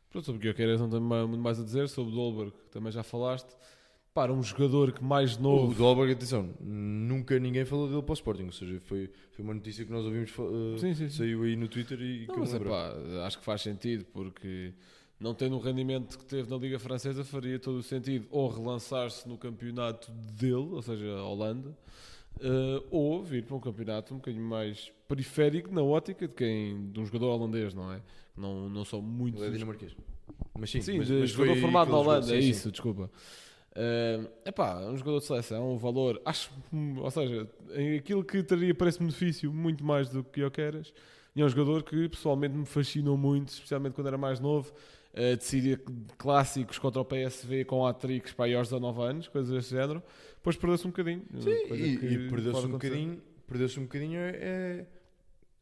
[0.09, 1.87] Pronto, sobre o Guilherme não tenho muito mais a dizer.
[1.89, 3.55] Sobre o Dolberg, que também já falaste.
[4.13, 5.73] Para um jogador que mais O novo.
[5.73, 9.85] Dolberg, atenção, nunca ninguém falou dele para o Sporting, ou seja, foi, foi uma notícia
[9.85, 11.17] que nós ouvimos, eh, Sim, sim, sim.
[11.17, 12.93] saiu aí no Twitter e, Não, que mas epá,
[13.25, 14.73] acho que faz sentido porque
[15.17, 19.29] não tendo o rendimento que teve na Liga Francesa faria todo o sentido ou relançar-se
[19.29, 21.73] no campeonato dele, ou seja, a Holanda,
[22.41, 26.99] eh, ou vir para um campeonato um bocadinho mais periférico na ótica de quem de
[26.99, 28.01] um jogador holandês, não é?
[28.35, 29.39] Não, não são muitos.
[29.41, 29.95] Ele é dinamarquês.
[30.59, 33.09] Mas sim, Sim, mas, mas jogador foi formado na Holanda, jogador- é isso, desculpa.
[33.73, 36.51] É epá, um jogador de seleção, um valor, acho,
[36.97, 37.47] ou seja,
[37.97, 40.93] aquilo que teria preço-benefício muito mais do que eu queres,
[41.33, 44.73] e é um jogador que pessoalmente me fascinou muito, especialmente quando era mais novo,
[45.13, 45.79] uh, decidia
[46.17, 50.03] clássicos contra o PSV com hat-tricks para aí aos 19 anos, coisas desse género,
[50.35, 51.23] depois perdeu-se um bocadinho.
[51.39, 54.85] Sim, e, e perdeu-se um bocadinho, perdeu-se um bocadinho é,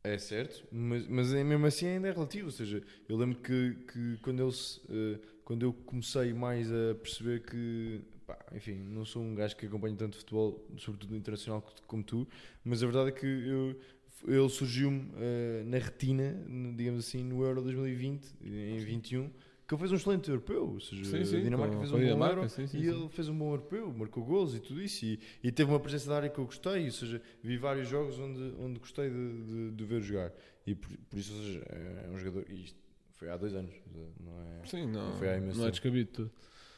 [0.03, 3.75] é certo, mas, mas é mesmo assim ainda é relativo, ou seja, eu lembro que,
[3.91, 5.19] que quando, ele se, eh,
[5.49, 9.95] quando eu comecei mais a perceber que, pá, enfim, não sou um gajo que acompanha
[9.95, 12.27] tanto futebol, sobretudo internacional co- como tu,
[12.63, 13.75] mas a verdade é que eu,
[14.27, 16.35] ele surgiu-me eh, na retina,
[16.75, 19.27] digamos assim, no Euro 2020, em 21,
[19.67, 21.99] que ele fez um excelente europeu, ou seja, Sim, sim, a Dinamarca fez um bom
[22.03, 25.19] Dinamarca, Euro sim, e ele fez um bom europeu, marcou gols e tudo isso, e,
[25.43, 28.53] e teve uma presença da área que eu gostei, ou seja, vi vários jogos onde,
[28.59, 30.31] onde gostei de, de, de ver jogar,
[30.67, 32.77] e por, por isso, ou seja, é é um jogador, isto
[33.19, 33.73] foi há dois anos,
[34.19, 34.65] não é?
[34.65, 36.31] Sim, não, Não foi há imenso não é descabido tudo.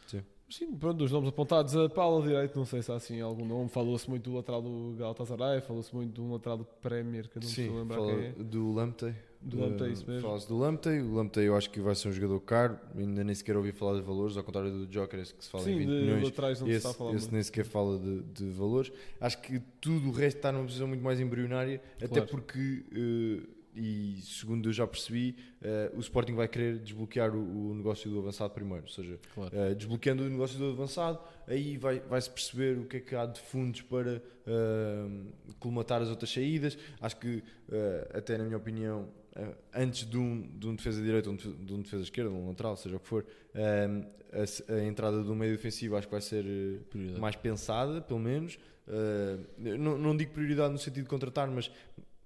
[0.07, 0.21] Sim.
[0.49, 3.69] Sim, pronto, dos nomes apontados a Paula direito, não sei se há assim algum nome.
[3.69, 7.41] Falou-se muito do lateral do Galatasaray, falou-se muito de um lateral do Premier, que eu
[7.41, 8.31] não me Sim, a lembrar quem é.
[8.43, 9.13] do Lamptey.
[9.43, 10.21] Do Lamptey, isso mesmo.
[10.27, 10.99] Fala-se do Lamptey.
[10.99, 12.77] O Lamptey eu acho que vai ser um jogador caro.
[12.95, 15.63] Ainda nem sequer ouvi falar de valores, ao contrário do Joker, esse que se fala
[15.63, 16.23] em Sim, 20 de milhões.
[16.25, 18.91] laterais não se está a Esse, falar esse nem sequer fala de, de valores.
[19.19, 22.27] Acho que tudo o resto está numa posição muito mais embrionária, até Claro.
[22.27, 27.73] porque, eh, e segundo eu já percebi, eh, o Sporting vai querer desbloquear o, o
[27.75, 28.83] negócio do avançado primeiro.
[28.83, 29.51] Ou seja, Claro.
[29.55, 33.25] Uh, desbloqueando o negócio do avançado, aí vai, vai-se perceber o que é que há
[33.25, 36.77] de fundos para uh, colmatar as outras saídas.
[36.99, 41.29] Acho que, uh, até na minha opinião, uh, antes de um, de um defesa direito
[41.29, 43.25] ou de um defesa esquerda, um lateral, seja o que for,
[44.33, 47.19] a, a entrada do meio defensivo acho que vai ser uh, Prioridade.
[47.21, 48.57] mais pensada, pelo menos.
[48.87, 51.71] Uh, não, não digo prioridade no sentido de contratar, mas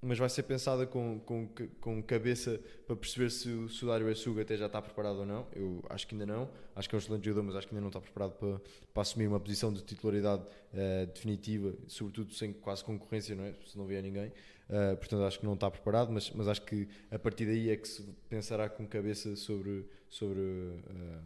[0.06, 1.50] mas vai ser pensada com, com,
[1.82, 5.26] com cabeça para perceber se, o- se o Dário Assuga até já está preparado ou
[5.26, 5.48] não.
[5.56, 6.50] Eu acho que ainda não.
[6.76, 8.62] Acho que é um excelente jogador, mas acho que ainda não está preparado para,
[8.94, 10.44] para assumir uma posição de titularidade
[10.74, 13.54] eh, definitiva, sobretudo sem quase concorrência, não é?
[13.66, 14.32] Se não vier ninguém.
[14.70, 17.76] Eh, portanto, acho que não está preparado, mas, mas acho que a partir daí é
[17.76, 21.20] que se pensará com cabeça sobre, sobre, eh,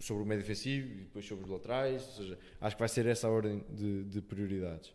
[0.00, 2.02] sobre o meio defensivo e depois sobre os laterais.
[2.08, 4.92] Ou seja, acho que vai ser essa a ordem de, de prioridades.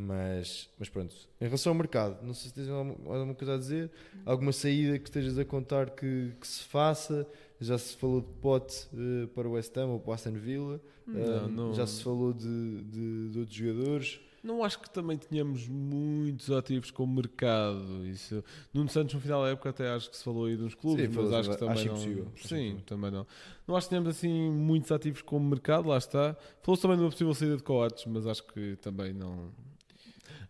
[0.00, 3.58] Mas, mas pronto, em relação ao mercado, não sei se tens alguma, alguma coisa a
[3.58, 3.90] dizer,
[4.24, 7.26] alguma saída que estejas a contar que, que se faça.
[7.60, 10.80] Já se falou de Pote eh, para o West Ham ou para o Aston Villa,
[11.04, 14.20] Não, Eh, não- já se falou de, de, de outros jogadores.
[14.44, 18.06] Não acho que também tenhamos muitos ativos com mercado.
[18.06, 18.44] Isso.
[18.72, 21.06] Nuno Santos, no final da época, até acho que se falou aí de uns clubes,
[21.12, 21.92] Sim, mas acho que também acho não.
[21.94, 22.82] impossível, acho Sim, impossível.
[22.86, 23.26] também não.
[23.66, 26.36] Não acho que tenhamos assim muitos ativos com mercado, lá está.
[26.62, 29.50] Falou-se também de uma possível saída de Coates, mas acho que também não.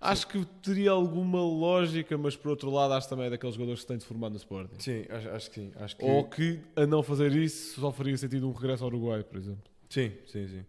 [0.01, 3.83] Acho que teria alguma lógica, mas por outro lado, acho também é daqueles jogadores que
[3.83, 4.77] se têm de formar no Sporting.
[4.79, 5.73] Sim, acho, acho que sim.
[5.77, 9.23] Acho que, Ou que a não fazer isso só faria sentido um regresso ao Uruguai,
[9.25, 9.65] por exemplo.
[9.89, 10.65] Sim, sim, sim.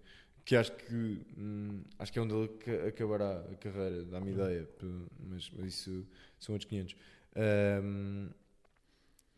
[0.46, 4.64] Que acho que hum, acho que é onde ele ca- acabará a carreira, dá-me ideia,
[4.64, 4.86] p-
[5.20, 6.08] mas, mas isso
[6.40, 6.96] são outros 500.
[7.36, 8.30] Hum,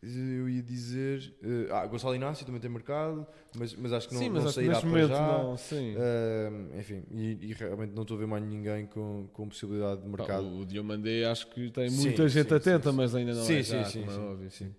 [0.02, 1.32] eu ia dizer.
[1.42, 3.26] eh, ah, Gonçalo Inácio também tem mercado,
[3.56, 5.26] mas, mas acho que não, sim, mas não acho que sairá neste para momento já.
[5.26, 5.56] não.
[5.56, 5.94] Sim.
[5.96, 10.10] Hum, enfim, e, e realmente não estou a ver mais ninguém com, com possibilidade de
[10.10, 10.46] Pá, mercado.
[10.58, 12.96] o Diomandé acho que tem Sim, muita gente sim, atenta, sim, sim.
[12.96, 14.50] mas ainda não Sim, é sim, já, sim, como é sim, óbvio.
[14.50, 14.64] sim.
[14.66, 14.74] Sim.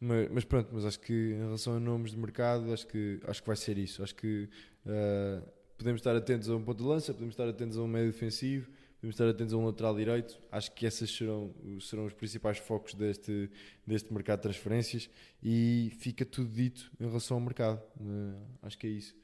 [0.00, 3.40] Mas, mas pronto, mas acho que em relação a nomes de mercado, acho que, acho
[3.40, 4.02] que vai ser isso.
[4.02, 4.48] Acho que
[4.86, 5.42] ah,
[5.78, 8.70] podemos estar atentos a um ponto de lança, podemos estar atentos a um meio defensivo,
[9.02, 10.40] podemos estar atentos a um lateral direito.
[10.52, 13.50] Acho que esses serão, serão os principais focos deste,
[13.84, 15.10] deste mercado de transferências
[15.42, 17.82] e fica tudo dito em relação ao mercado.
[18.00, 19.16] Ah, acho que é isso.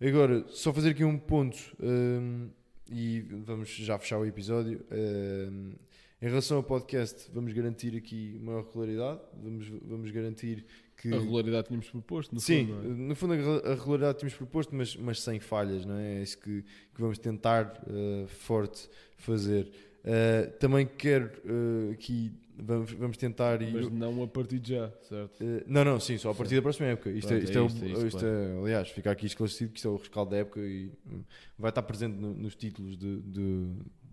[0.00, 2.48] Agora, só fazer aqui um ponto hum,
[2.88, 4.86] e vamos já fechar o episódio.
[4.92, 5.72] Hum,
[6.20, 10.64] em relação ao podcast, vamos garantir aqui maior regularidade, vamos, vamos garantir
[11.02, 11.12] que.
[11.14, 12.84] A regularidade tínhamos proposto, no Sim, fundo.
[12.86, 12.88] é?
[12.88, 16.18] no fundo a re- a regularidade tínhamos proposto, mas, mas sem falhas, não é?
[16.20, 19.70] É isso que, que vamos tentar eh, forte fazer.
[20.04, 23.60] Eh, também quero eh, aqui, vamos, vamos tentar.
[23.60, 25.42] Mas eu- não a partir de já, certo?
[25.42, 27.10] eh, não, não, sim, só a partir da próxima época.
[27.10, 29.70] Isto, é, Pronto, isto, é é, isto, é isto, isto é- aliás, fica aqui esclarecido
[29.72, 31.22] que isto é o rescaldo da época e hum,
[31.58, 33.68] vai estar presente no- nos títulos de, de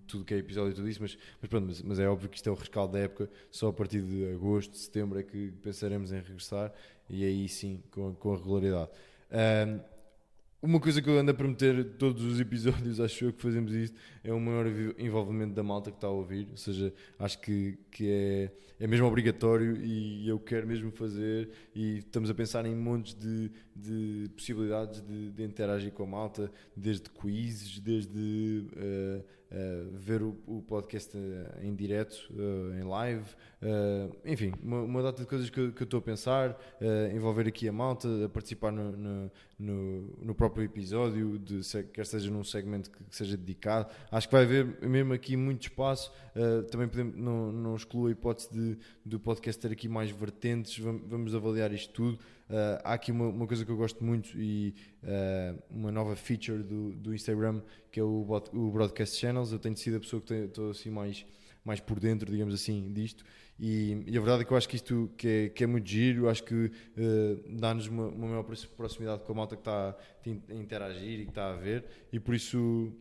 [0.10, 2.38] tudo que é episódio e tudo isso, mas, mas pronto, mas, mas é óbvio que
[2.38, 6.12] isto é o rescaldo da época, só a partir de agosto, setembro é que pensaremos
[6.12, 6.74] em regressar
[7.10, 8.90] e aí sim com, com a regularidade.
[9.32, 9.80] Ahm,
[10.62, 13.98] uma coisa que eu ando a prometer todos os episódios, acho eu que fazemos isto,
[14.22, 14.66] é um maior
[14.98, 16.48] envolvimento da malta que está a ouvir.
[16.52, 21.50] Ou seja, acho que, que é, é mesmo obrigatório e eu quero mesmo fazer.
[21.74, 23.50] E estamos a pensar em montes de,
[23.80, 29.22] de possibilidades de, de interagir com a malta, desde quizzes, desde eh,
[29.52, 33.26] eh, ver o, o podcast eh, em direto, eh, em live,
[34.24, 36.58] enfim, uma, uma data de coisas que, que eu estou a pensar,
[37.14, 41.62] envolver aqui a malta, a participar no, no, no, no próprio episódio, de,
[41.92, 43.92] quer seja num segmento que, seja dedicado.
[44.10, 46.10] Acho que vai haver mesmo aqui muito espaço.
[46.72, 50.80] também podemos, não, não excluo a hipótese de, do podcast ter aqui mais vertentes.
[50.80, 52.20] Vamos, vamos avaliar isto tudo.
[52.50, 54.74] Eh, há aqui uma, uma coisa que eu gosto muito e
[55.04, 59.52] eh, uma nova feature do, do Instagram que é o, o Broadcast Channels.
[59.52, 61.26] Eu tenho sido a pessoa que estou assim mais,
[61.64, 63.24] mais por dentro, digamos assim, disto.
[63.60, 65.88] E, e a verdade é que eu acho que isto que é, que é muito
[65.88, 69.96] giro, acho que eh, dá-nos uma, uma maior proxi- proximidade com a malta que está
[70.26, 72.92] a interagir e que está a ver, e por isso,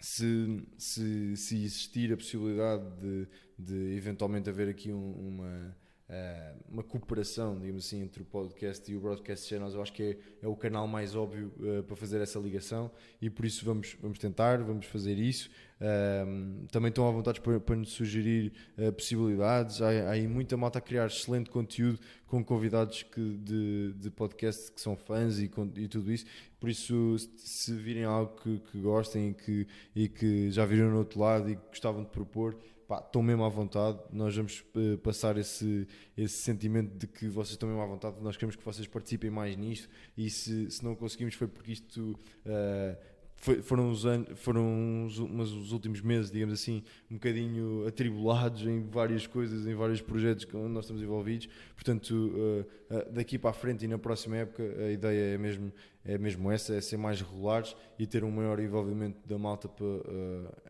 [0.00, 5.76] se, se, se existir a possibilidade de, de eventualmente haver aqui um- uma,
[6.08, 10.02] eh, uma cooperação, digamos assim, entre o podcast e o Broadcast Channels, eu acho que
[10.02, 12.90] é, é o canal mais óbvio eh, para fazer essa ligação,
[13.20, 15.50] e por isso vamos, vamos tentar, vamos fazer isso.
[15.78, 19.82] Um, também estão à vontade para, para nos sugerir uh, possibilidades.
[19.82, 24.72] Há, há aí muita malta a criar excelente conteúdo com convidados que, de, de podcast
[24.72, 26.24] que são fãs e, com- e tudo isso.
[26.58, 30.96] Por isso, se virem algo que, que gostem e que, e que já viram no
[30.96, 32.56] outro lado e que gostavam de propor,
[32.86, 33.98] pá, estão mesmo à vontade.
[34.12, 38.16] Nós vamos uh, passar esse, esse sentimento de que vocês estão mesmo à vontade.
[38.22, 39.88] Nós queremos que vocês participem mais nisto.
[40.16, 42.18] E se, se não conseguimos, foi porque isto.
[42.46, 47.86] uh, foi- foram os, anos, foram os, mas os últimos meses, digamos assim, um bocadinho
[47.86, 51.46] atribulados em várias coisas, em vários projetos que nós estamos envolvidos.
[51.74, 55.70] Portanto, eh, daqui para a frente e na próxima época, a ideia é mesmo,
[56.02, 59.68] é mesmo essa: é ser mais regulares e ter um maior envolvimento da malta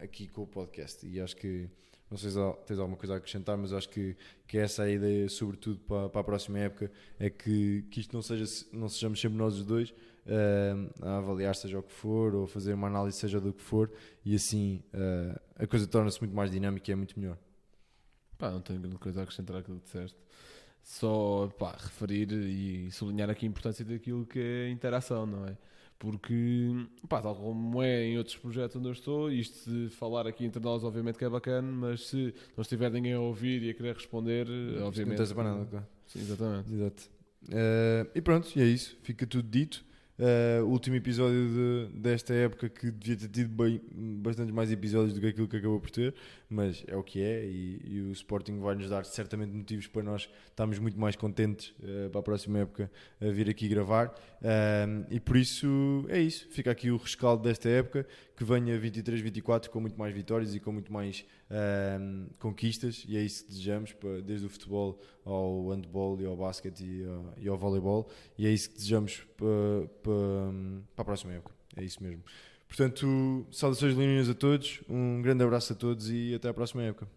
[0.01, 1.07] aqui com o podcast.
[1.07, 1.69] E acho que,
[2.11, 4.91] não sei se tens alguma coisa a acrescentar, mas acho que, que essa é a
[4.91, 9.21] ideia, sobretudo para, para a próxima época: é que, que isto não, seja, não sejamos
[9.21, 9.93] sempre nós os dois
[10.27, 13.93] eh, a avaliar seja o que for ou fazer uma análise seja do que for
[14.25, 17.39] e assim eh, a coisa torna-se muito mais dinâmica e é muito melhor.
[18.39, 20.19] Pá, não tenho grande coisa a acrescentar àquilo que disseste.
[20.83, 25.57] Só pá, referir e sublinhar aqui a importância daquilo que é interação, não é?
[25.99, 26.75] Porque,
[27.09, 30.63] pá, tal como é em outros projetos onde eu estou, isto de falar aqui entre
[30.63, 33.95] nós, obviamente que é bacana, mas se não estiver ninguém a ouvir e a querer
[33.95, 34.47] responder,
[34.83, 34.99] obviamente.
[34.99, 35.87] Não interessa para nada, claro.
[36.07, 36.73] Sim, exatamente.
[36.73, 37.11] Exato.
[37.45, 38.97] Uh, e pronto, e é isso.
[39.03, 39.85] Fica tudo dito.
[40.19, 45.21] Uh, último episódio de, desta época que devia ter tido bem, bastantes mais episódios do
[45.21, 46.15] que aquilo que acabou por ter,
[46.49, 50.03] mas é o que é e, e o Sporting vai nos dar certamente motivos para
[50.03, 52.91] nós estarmos muito mais contentes uh, para a próxima época
[53.21, 54.09] a vir aqui gravar.
[54.41, 58.07] Uh, e por isso é isso, fica aqui o rescaldo desta época
[58.37, 61.25] que venha 23-24 com muito mais vitórias e com muito mais
[62.39, 67.05] conquistas e é isso que desejamos desde o futebol ao handball e ao basquete e
[67.05, 70.13] ao, e ao voleibol e é isso que desejamos para, para,
[70.95, 72.23] para a próxima época, é isso mesmo.
[72.69, 77.09] Portanto, saudações leoninas a todos, um grande abraço a todos e até à próxima época.